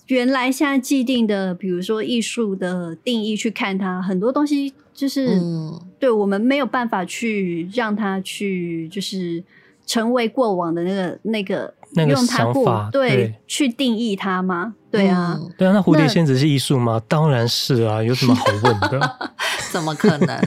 [0.07, 9.43] 原来现在既定的，比如说艺术的定义去看它，很多东西就是、嗯、对我们没有办法去让它去就是
[9.87, 11.75] 成为过往的那个那个。
[11.93, 14.75] 那个想法对，对去定义它吗？
[14.91, 15.73] 对啊，嗯、对啊。
[15.73, 17.01] 那蝴蝶仙子是艺术吗？
[17.07, 19.31] 当然是啊， 有什么好问的？
[19.71, 20.37] 怎么可能？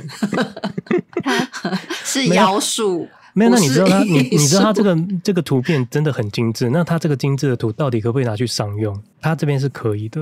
[1.23, 1.47] 它
[2.03, 3.07] 是妖术？
[3.39, 3.51] 没有。
[3.51, 4.03] 那 你知道它？
[4.03, 6.69] 你你知道它这个 这个图片真的很精致。
[6.69, 9.01] 那它这个精致的图到底可不可以拿去商用？
[9.21, 10.21] 它这边是可以的。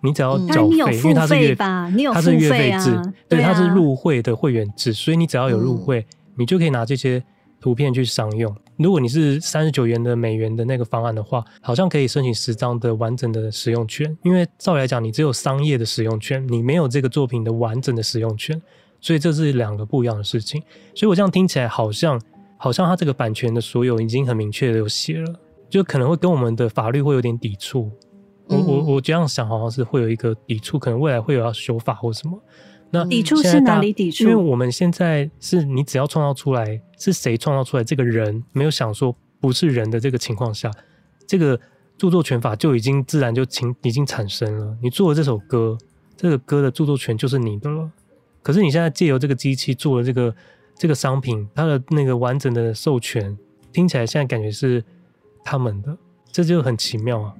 [0.00, 1.88] 你只要缴费，嗯、因为它是月吧？
[1.90, 7.22] 你有它是月费制，对，它是入会的会员制，所以你只要有入会，嗯、你就可以拿这些。
[7.60, 14.16] 图片去商用，如果你是三十九元的美元的那个方案的话，好像可以申请十张的完整的使用权。
[14.22, 18.62] 因为照理来讲，你只有商业的使用权，你没有这个作品的完整的使用权，
[19.00, 20.62] 所以这是两个不一样的事情。
[20.94, 22.16] 所以我这样听起来好像，
[22.58, 25.34] 好像它这个版权的所有已经很明确的有写了，
[25.70, 27.90] 就可能会跟我们的法律会有点抵触。
[28.48, 32.38] 我我我这样想，好像是会有一个抵触，可能未来会有要修法或什么。
[32.90, 34.24] 那抵触是哪里抵触？
[34.24, 40.70] 因为我们现在是你只要创造出来，是谁创造出来这个人没有想说不是人的这个情况下，
[41.26, 41.60] 这个
[41.98, 44.74] 著作权法就已经自然就情已经产生了。
[44.82, 45.76] 你做了这首歌，
[46.16, 47.90] 这个歌的著作权就是你的了。
[48.42, 50.34] 可是你现在借由这个机器做了这个
[50.78, 53.36] 这个商品，它的那个完整的授权，
[53.72, 54.82] 听起来现在感觉是
[55.44, 55.96] 他们的，
[56.30, 57.34] 这就很奇妙啊。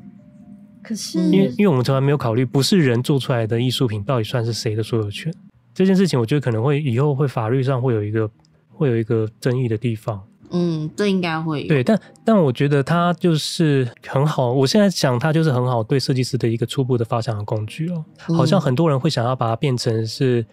[0.83, 5.33] 可是，因为因为我们从来没有考虑，不是人做出来的艺术品到底算是谁的所有权
[5.75, 8.29] 这件事情，我觉得可能会以后会法律上会有一个
[8.73, 10.21] 会有一个争议的地方。
[10.51, 11.69] 嗯，这应该会有。
[11.69, 14.51] 对，但但我觉得它就是很好。
[14.51, 18.03] 我现在想，它就是很好对设计师的一个初步的发想的工具哦。
[18.19, 20.45] 好像很多人会想要把它变成是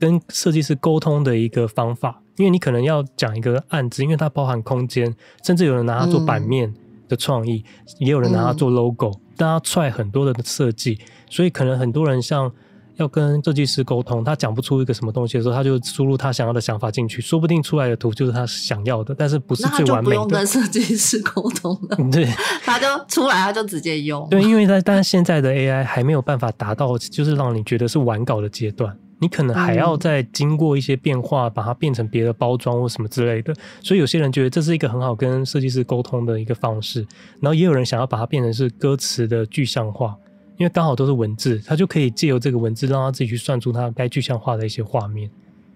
[0.00, 6.74] 跟设计师沟通的一个方法，因为你可能要讲一个案子，因为它包含空间，甚至有人拿它做版面
[7.08, 9.10] 的创意，嗯、也有人拿它做 logo。
[9.10, 10.98] 嗯大家踹很多的设计，
[11.30, 12.52] 所以可能很多人像
[12.96, 20.10] 要跟设计师沟通，他讲不出一个什么东西的时候，他就输入他想要的想法进去，说不定出来的图就是他想要的，但是不是最完美的。
[20.10, 22.26] 不用跟设计师沟通了， 对，
[22.62, 24.28] 他就出来他就直接用。
[24.28, 28.94] 对，因为他但是现在的 AI 还没有办法达到，就是让你觉得是完稿的阶段。
[29.20, 33.54] 你可能还要再经过一些变化，把它变成别的包装或什么之类的。
[33.82, 37.06] 所以有些人觉得这是一个很好跟设计师沟通的一个方式，
[37.38, 40.16] 然后也有人想要把它变成是歌词的具象化，
[40.56, 45.30] 因为刚好都是文字，他就可以借由这个文字让他自己去算出他该具象化的一些画面，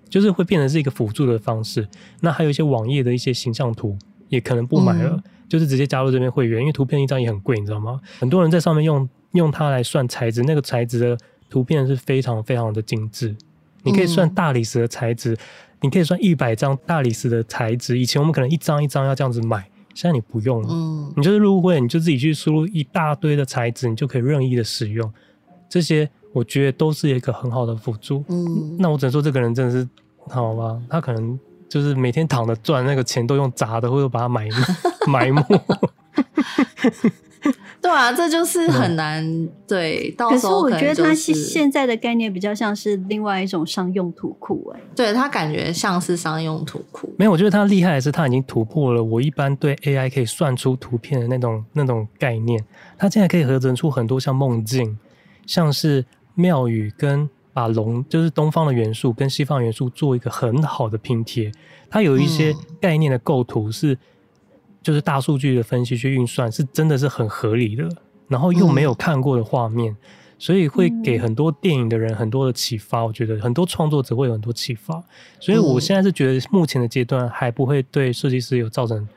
[0.09, 1.87] 就是会变成是一个辅助的方式。
[2.21, 3.95] 那还有一些网页的一些形象图
[4.31, 8.01] 也可能不买了，就是直接加入这边会员，因为图片一张也很贵，你知道吗？
[8.19, 11.19] 很多人在上面用用它来算材质，那个材质的。
[11.55, 13.33] 图片是非常非常的精致，
[13.85, 15.39] 你可以算大理石的材质，嗯、
[15.83, 17.97] 你可以算一百张大理石的材质。
[17.97, 25.09] 以前我们可能一张一张要这样子买，现在你不用了，嗯，你就是入会，你就自己去输入一大堆的材质，你就可以任意的使用。
[25.69, 28.25] 这些我觉得都是一个很好的辅助。
[28.29, 29.89] 嗯，那我只能说这个人真的是
[30.29, 31.39] 好吧，他可能
[31.69, 34.49] 就是每天躺着赚那个钱都用砸的，或者把它埋
[35.07, 35.41] 埋没。
[37.85, 40.11] 对啊，这就是很难、嗯、对。
[40.13, 47.13] 到时候可，可是我觉得它现在的概念比较像是另外一种商用图库，哎，对，它感觉像是商用图库。
[47.19, 52.59] 没有，我觉得它厉害的是，它已经突破了我一般对 AI 可以算出图片的那种那种概念。
[52.97, 54.99] 它现在可以合成出很多像梦境，
[55.45, 61.53] 像是庙宇跟把龙，就是东方的元素跟西方元素做一个很好的拼贴。
[61.91, 63.99] 它有一些概念的构图是。
[64.85, 67.89] 嗯就是大数据的分析去运算，是真的是很合理的，
[68.29, 69.97] 然后又没有看过的画面，嗯、
[70.39, 73.03] 所以会给很多电影的人很多的启发。
[73.03, 75.03] 我觉得很多创作者会有很多启发，
[75.41, 79.09] 所以我现在是觉得目前的阶段还不会对设计师有造成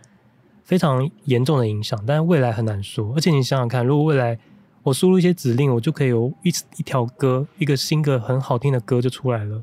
[0.64, 3.12] 非常严重的影响，但是未来很难说。
[3.14, 4.40] 而且你想想看，如果未来
[4.84, 9.62] 我输入一些指令，我就可以有一一条歌，一个新歌很好听的歌就出来了。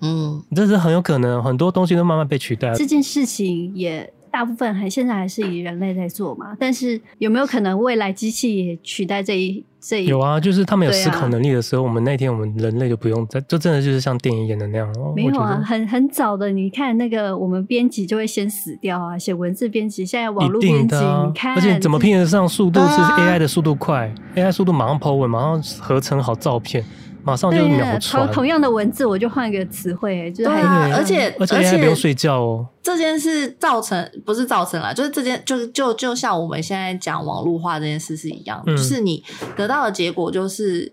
[0.00, 2.74] 嗯，这是很有可能，很多东西都慢慢被取代了。
[2.74, 4.12] 这件事情也。
[4.30, 10.06] 大部分还现在还是以人类在做嘛，但是有没有可能未来机器也取代这一这一？
[10.06, 14.92] 有啊，就是他们有思考能力的时候，啊、我们那天我们人类就不用再，就真的就是像电影演的那样。
[15.14, 26.84] 没有啊，很很早的，你看那个我们编辑就会先死掉啊，写文字编辑，现在网络编辑，啊、你看，而且怎么拼得上速度是 AI 的速度快，啊，AI 速度马上 po 文，马上合成好照片。
[27.28, 28.24] 马上就秒传。
[28.24, 32.66] 同同样的文字，我就换一个词汇，就是对啊，而且而且还不用睡觉哦。
[32.82, 39.22] 这件事造成不是造成了，就是这件就就就像我们现在讲网络化这件事是一样的，嗯、就是你
[39.54, 40.90] 得到的结果就是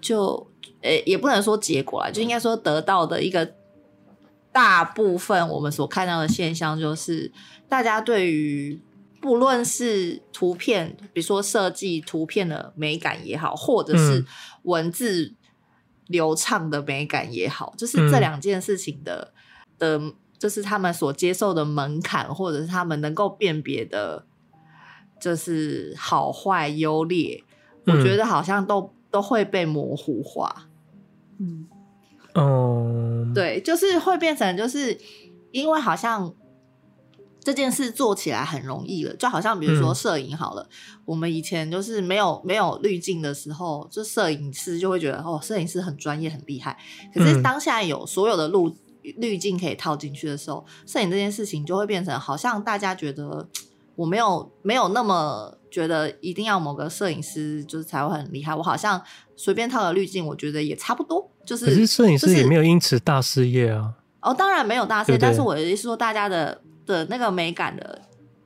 [0.00, 0.44] 就
[0.80, 3.48] 诶、欸、也不能说结果啦，就应该说得到的一个
[4.50, 7.30] 大部分我们所看到的现象，就是
[7.68, 8.80] 大家对于
[9.20, 14.24] 不论是图片，比如说设计图片的美感也好，或者是
[14.64, 15.34] 文字。
[16.12, 19.32] 嗯流畅的美感也好，就是这两件事情的、
[19.78, 24.24] 嗯、的，就是他们所接受的门槛，或者是他们能够辨别的，
[25.20, 27.42] 就是好坏优劣，
[27.86, 30.68] 嗯、我觉得好像都都会被模糊化。
[31.38, 31.66] 嗯，
[32.34, 34.96] 哦，对，就是会变成，就是
[35.50, 36.32] 因为好像。
[37.44, 46.78] 这件事做起来很容易了，就好像比如说摄影好了，嗯、我们以前就是没有没有滤镜的时候，就摄影师就会觉得哦，摄影师很专业很厉害。
[47.12, 48.72] 可是当下有所有的滤
[49.16, 53.48] 滤镜可以套进去的时候，摄影这件事情就会变成好像大家觉得
[53.96, 59.02] 我没有没有那么觉得一定要某个摄影师就是才会很厉害，我好像
[59.34, 61.28] 随便套个滤镜，我觉得也差不多。
[61.44, 63.94] 就是可是摄影师也没有因此大事业啊。
[64.20, 66.62] 哦，当然没有大事业，对对，但是我的意思是说大家的。
[66.92, 68.02] 的那个美感的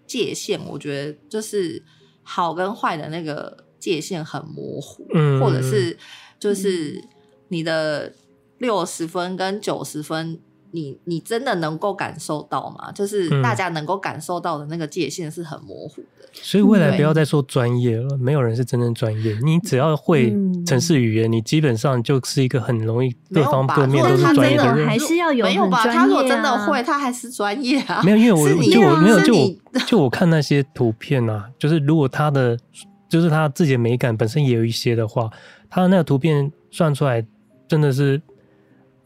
[0.06, 1.82] 界限，我觉得就是
[2.22, 5.98] 好跟坏的那个界限很模糊，嗯，或者是
[6.38, 7.02] 就是
[7.48, 8.12] 你的
[8.58, 10.40] 六十分跟九十分。
[10.76, 12.92] 你你真的能够感受到吗？
[12.92, 16.28] 就是大家能够感受到的那个界限是很模糊的。
[16.34, 19.34] 所以未来不要再说专业了，没有人是真正专业。
[19.42, 24.86] 你只要会城市语言，你基本上就是一个很容易各方各面都是专业的人。
[24.86, 25.82] 还是要有没有吧？
[25.82, 28.02] 他如果真的会，他还是专业啊。
[28.04, 29.48] 没有，因为我 就我没有就我
[29.86, 32.58] 就我看那些图片啊，就是如果他的
[33.08, 35.30] 就是他自己的美感本身也有一些的话，
[35.70, 37.24] 他的那个图片算出来
[37.66, 38.20] 真的是。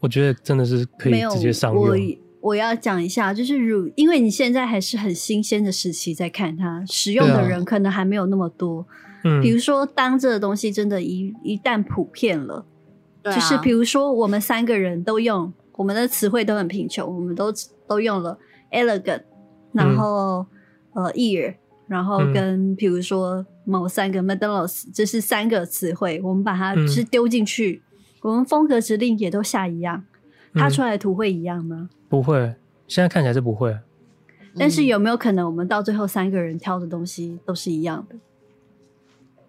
[0.01, 1.83] 我觉得真的是可以直接上用。
[1.83, 1.95] 我
[2.41, 8.85] 我要讲一下，就是如因为你现在还是很新鲜的时期，在看它使用的人可能还没有那么多。
[9.23, 12.65] 嗯，比如说当这个东西真的一一旦普遍了，
[13.21, 17.53] 嗯、就是比如说我们三个人都用，我们的词汇都很贫穷，我们都
[17.87, 18.35] 都用了
[18.71, 19.21] elegant，
[19.71, 20.43] 然后、
[20.95, 21.53] 嗯、呃 ear，
[21.87, 27.83] 然后跟比如说某三个 medalos，这是三个词汇，我们把它是丢进去。
[28.21, 30.05] 嗯我们风格指令也都下一样，
[30.53, 31.89] 它出来的图会一样吗？
[32.07, 32.55] 不会，
[32.87, 33.77] 现在看起来是不会。
[34.55, 38.15] 但是有没有可能我们到最后三个人挑的东西都是一样的？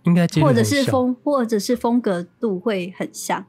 [0.04, 3.44] 应该，或者是风，或者是风格度会很像。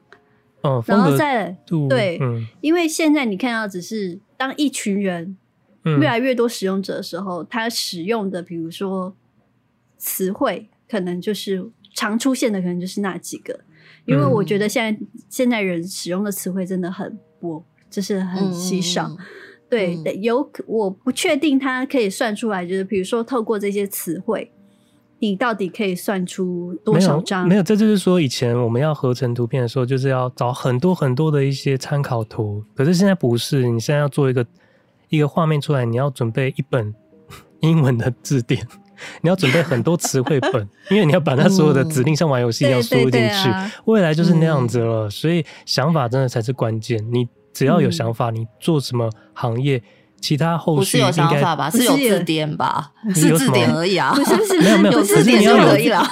[0.62, 1.56] 哦，然后再
[1.90, 5.38] 对，嗯，因为现在你看到只是当一群人
[5.84, 9.14] 越来越多使用者的时候，他使用的比如说
[9.98, 13.62] 词汇，可能就是常出现的，可能就是那几个。
[14.06, 19.08] 因为我觉得现在、嗯、现在人使用的词汇真的很多，就是很稀少。
[19.08, 19.18] 嗯、
[19.70, 24.52] 对，嗯、有我不确定它可以算出来，就是比如说透过这些词汇，
[25.20, 27.48] 你到底可以算出多少张？
[27.48, 32.62] 没有，这就是说以前我们要合成图片的时候，就是要找很多很多的一些参考图。
[32.76, 34.46] 可是现在不是，你现在要做一个
[35.08, 36.94] 一个画面出来，你要准备一本
[37.62, 38.68] 英文的字典。
[39.22, 43.50] 你要准备很多词汇本， 因为你要把它所有的指令像玩游戏一样输入进去。
[43.86, 47.04] 未来就是那样子了，所以想法真的才是关键。
[47.12, 49.82] 你只要有想法，你做什么行业，
[50.20, 51.70] 其他后续不是有想法吧？
[51.70, 52.92] 是有字典吧？
[53.14, 54.14] 是字典而已啊！
[54.16, 56.04] 不是不是，没有没有，有字典就可以了。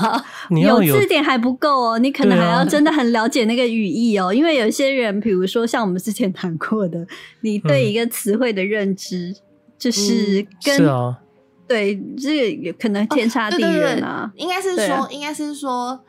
[0.49, 4.33] 你要有字典还不够哦，你可能还要真的很了解那个语义哦。
[4.33, 7.07] 因为有些人，比如说像我们之前谈过的，
[7.41, 9.33] 你对一个词汇的认知，
[9.77, 11.17] 就是跟是啊。
[11.71, 14.25] 对，这个也可能天差地远啊。
[14.25, 16.03] 哦、对对对，应该是说，啊、应该是说，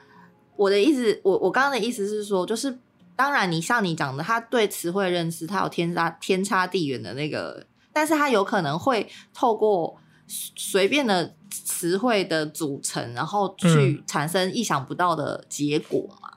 [0.57, 2.77] 我的意思，我我刚刚的意思是说，就是
[3.15, 16.29] 当然，你像你讲的，他对词汇认识，他有天差天差地远的那个，但是他有可能会透过随便的词汇的组成，然后去产生意想不到的结果嘛。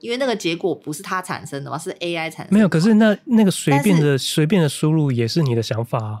[0.00, 2.52] 因为那个结果不是它产生的嘛，是 AI 产生的。
[2.52, 6.20] 没有，可是那那个随便的随便的输入也是你的想法啊。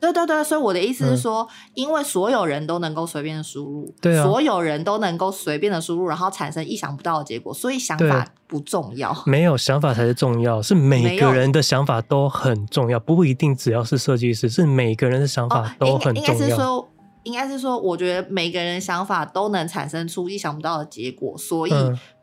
[0.00, 9.14] 对对对，所以我的意思是说，嗯、因为所有人都能够随便的输入，对啊，所有人都能够随便的输入，然后产生意想不到的结果，所以想法不重要。
[9.26, 16.32] 没有想法才是重要，是每个人的想法都很重要，不一定只要是设计师，是每个人的想法都很重要。
[16.32, 16.88] 哦、应该是说，
[17.24, 21.72] 应该是说，我觉得每个人想法都能产生出意想不到的结果，所以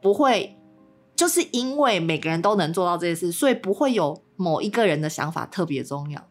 [0.01, 0.57] 不会，嗯、
[1.15, 6.26] 就是因为每个人都能做到这件事，所以不会有某一个人的想法特别重要。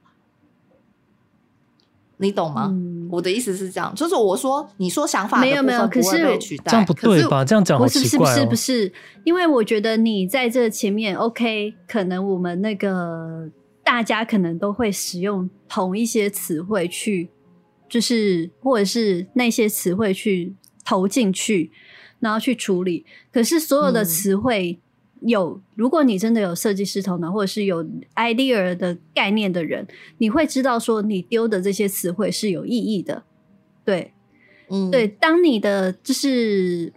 [2.18, 2.68] 你懂吗？
[2.72, 6.16] 嗯、我的意思是这样，就是我说，你说想法没有没有，可是
[6.64, 7.44] 这样不对吧？
[7.44, 8.34] 这样讲好奇怪哦。
[8.34, 8.92] 不是不是不是，
[9.24, 13.50] 因为我觉得你在这前面，OK，可能我们那个
[13.84, 17.28] 大家可能都会使用同一些词汇去，
[17.88, 21.70] 就是或者是那些词汇去投进去，
[22.20, 23.04] 然后去处理。
[23.32, 24.80] 可是所有的词汇。
[25.22, 27.82] 嗯有，如果你真的有设计师头脑，或者是有
[28.14, 29.86] idea 的概念的人，
[30.18, 33.24] 你会知道说你丢的这些词汇是有意义的。
[33.84, 34.12] 对，
[34.68, 35.08] 嗯，对。
[35.08, 36.92] 当你的就是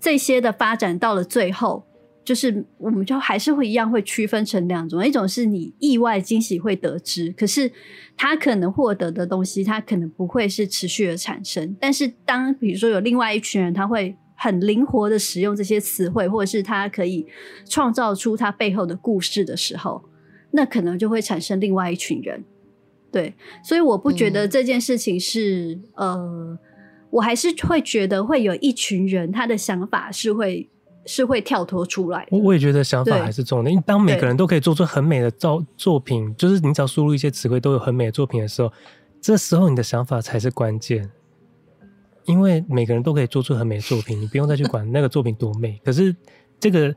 [0.00, 1.84] 这些的发展到了最后，
[2.24, 7.70] 就是我们就还是会一样会区分成两种，一种是你意外惊喜会得知，可是
[8.16, 11.76] 他可能获得的东西，他可能不会是持续的产生。
[11.80, 14.16] 但是当比如说有另外一群人，他会。
[14.46, 17.26] 很灵活的使用这些词汇，或者是他可以
[17.68, 20.04] 创造出他背后的故事的时候，
[20.52, 22.44] 那可能就会产生另外一群人。
[23.10, 26.58] 对，所以我不觉得这件事情是、嗯、呃，
[27.10, 30.68] 我还是会觉得会有一群人他的想法是会
[31.06, 32.24] 是会跳脱出来。
[32.30, 38.72] 我我也觉得想法还是重要的，因为当每个人都可以做出很美的造作品，就是你只要输入一些词汇都有很美的作品的时候，
[39.20, 41.10] 这时候你的想法才是关键。
[42.26, 45.80] 因为每个人都可以做出很美的作品，你不用再去管那个作品多美。
[45.84, 46.14] 可是，
[46.60, 46.94] 这个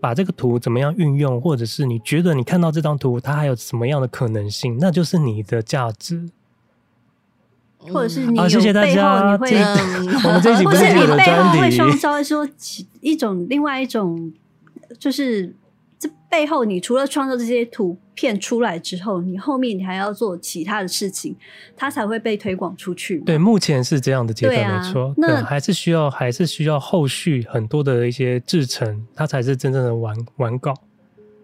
[0.00, 6.28] 把这个图怎么样运用，或者是你觉得你看到这张图，它还有什么样的可能性，那就是你的价值。
[7.78, 9.32] 或者是你好，谢谢大家。
[9.32, 9.50] 你会，
[10.24, 11.30] 我们这集不是你的专题。
[11.30, 12.48] 或者你背后会双招说
[13.00, 14.32] 一种另外一种，
[14.98, 15.54] 就是。
[16.34, 21.36] 背后，你除了创作这些图片出来之后，你后面你还要做其他的事情，
[21.76, 23.20] 它才会被推广出去。
[23.20, 25.14] 对，目前是这样的阶段，啊、没错。
[25.16, 30.74] 那还是需要，还是需要后续很多的一些制成，它才是真正的完完稿。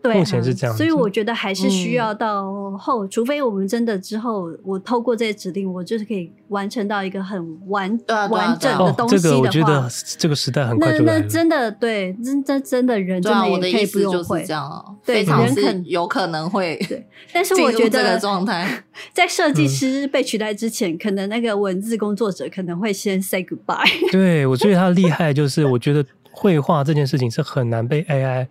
[0.03, 7.99] 对、啊，目前是这样，所以我觉得还是需要到后，嗯、除非我们真的之后，我透过这些指令，我就是可以完成到一个很完
[8.31, 11.15] 完整的东西的话，哦，这个我觉得这个时代很快就来。
[11.15, 17.07] 那那真的对，真真真的人真的也可以不用会这样，对，人肯有可能会 对。
[17.33, 18.83] 但是我觉得这个状态，
[19.13, 24.11] 在设计师被取代之前，嗯，可能那个文字工作者可能会先 say goodbye。
[24.11, 28.47] 对，我觉得他厉害，就是我觉得 绘画这件事情是很难被 AI。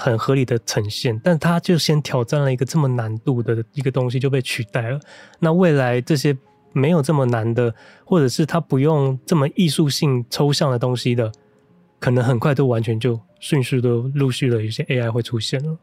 [0.00, 5.00] 很合理的呈现，但他就先挑战了一个这么难度的一个东西就被取代了。
[5.40, 6.36] 那未来这些
[6.72, 11.32] 没有这么难的，或者是他不用这么艺术性抽象的东西的，
[11.98, 15.76] 可能很快都完全就迅速的陆续的有些 AI 会出现了。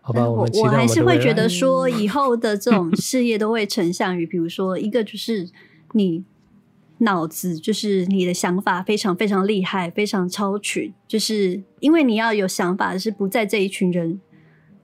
[0.00, 5.50] 好吧，我我还是会觉得说，以后的这种事业都会成向于，比如说一个就是
[5.94, 6.24] 你。
[7.00, 14.20] 脑子就是你的想法非常非常厉害，非常超群，就是因为你要有想法，是不在这一群人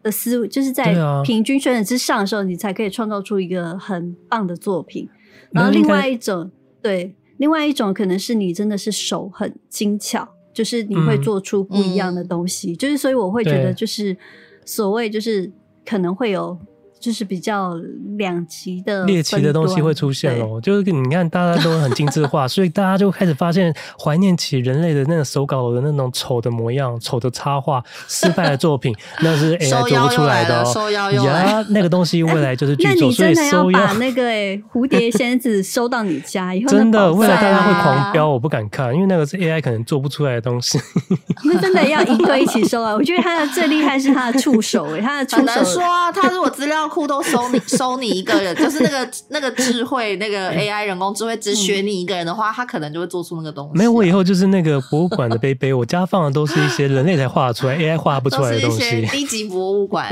[0.02, 0.94] 的思维，就是在
[1.24, 5.08] 平均水准之上的时候，你才可以创造出一个很棒的作品。
[5.50, 6.50] 然后另外一种，
[6.82, 12.72] 对，另外一种可能是你真的是手很精巧，就是你会做出不一样的东西。
[12.72, 14.16] 嗯、就是所以我会觉得，就是
[14.64, 15.52] 所谓就是
[15.84, 16.58] 可能会有。
[17.06, 17.72] 就是比较
[18.18, 28.92] 两极的猎奇的东西会出现哦，就是你看大家都很精致化， 所以大家就开始发现怀念起人类的那个手稿的那种丑的模样、丑的插画、失败的作品，
[29.22, 30.90] 那是 AI 做不出来的哦。
[30.90, 40.76] 呀，那个东西未来就是巨作，所以收要把那个诶蝴蝶仙子收到你家以后，真的未来大家会狂飙，我不敢看，因为那个是 AI 可能做不出来的东西。
[41.44, 42.92] 那真的要一堆一起收啊！
[42.94, 45.36] 我觉得他的最厉害是他的触手哎，他的触手。
[45.36, 46.88] 很难说啊，他如果资料。
[46.96, 53.76] 库都收你， 收你一个人，就是那个那个智慧，那个 AI 人工智慧只学你一个人的话，他可能就会做出那个东西啊。
[53.76, 59.06] 没有，我以后就是那个博物馆的杯杯，我家放的都是一些人类才画出来，AI 画不出来的东西。
[59.12, 60.10] 低级博物馆，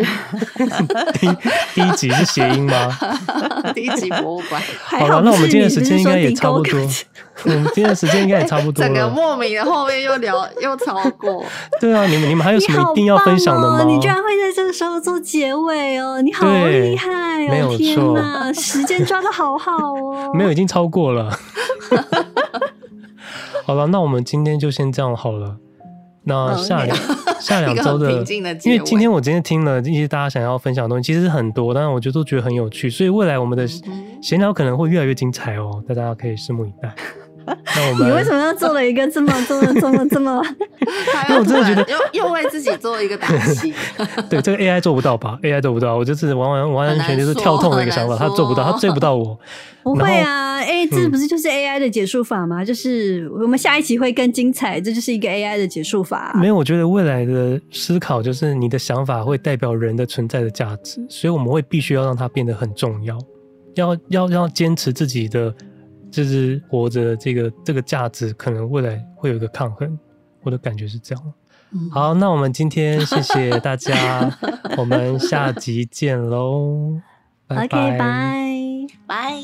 [1.18, 1.28] 低
[1.74, 2.98] 低级是谐音吗？
[3.74, 4.62] 低级博物馆。
[4.84, 6.80] 好了，那我们今天的时间应该也差不多。
[7.42, 8.88] 我们今天的时间应该也差不多了。
[8.88, 11.44] 整个莫名的后面又聊又超过。
[11.80, 13.82] 对啊，你们你们还有什么一定要分享的吗？
[13.84, 17.08] 你，居然会在这个时候做结尾哦，你好厉害
[17.44, 17.48] 哦！
[17.50, 18.16] 没有错，
[18.54, 20.30] 时间抓的好好哦。
[20.36, 21.36] 没有，已经超过了。
[23.66, 25.56] 好了，那我们今天就先这样好了。
[26.26, 33.66] 那下两、嗯、下两周的，的因为今天我今天听了一些大家想要分享的东西，其实很多，但是我觉得都觉得很有趣，所以未来我们的
[34.22, 36.94] 闲聊可能会越来越精彩哦，大家可以拭目以待。
[37.98, 40.42] 你为什么要做了一个这么这么这么这么？
[41.28, 43.72] 因为我真的觉得又又为自己做一个打击。
[44.28, 49.38] 对，这个 AI 做不到吧？AI 做不到，我就是完完完完全就是跳痛的一个想法，他做不到，他追不到我。
[49.82, 52.62] 不会啊，A 这不是就是 AI 的结束法吗？
[52.62, 56.40] 嗯、就是我们下一期会更精彩，这就是一个 AI 的结束法、啊。
[56.40, 63.18] 没有，我觉得未来的思考就是你的想法会代表人的存在的价值，所以我们会必须要让它变得很重要，
[63.74, 65.54] 要要要坚持自己的。
[66.14, 69.98] 就是活着，这个这个价值可能未来会有一个抗衡，
[70.42, 71.32] 我的感觉是这样。
[71.72, 74.30] 嗯、好，那我们今天谢谢大家，
[74.78, 77.00] 我们下集见喽，
[77.48, 77.98] 拜拜。
[77.98, 79.34] 拜拜。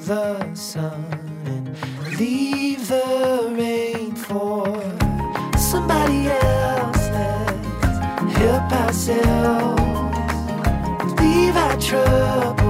[0.00, 1.04] The sun
[1.46, 4.66] and leave the rain for
[5.58, 7.08] somebody else.
[7.10, 9.82] Let's help ourselves.
[11.20, 12.63] Leave our troubles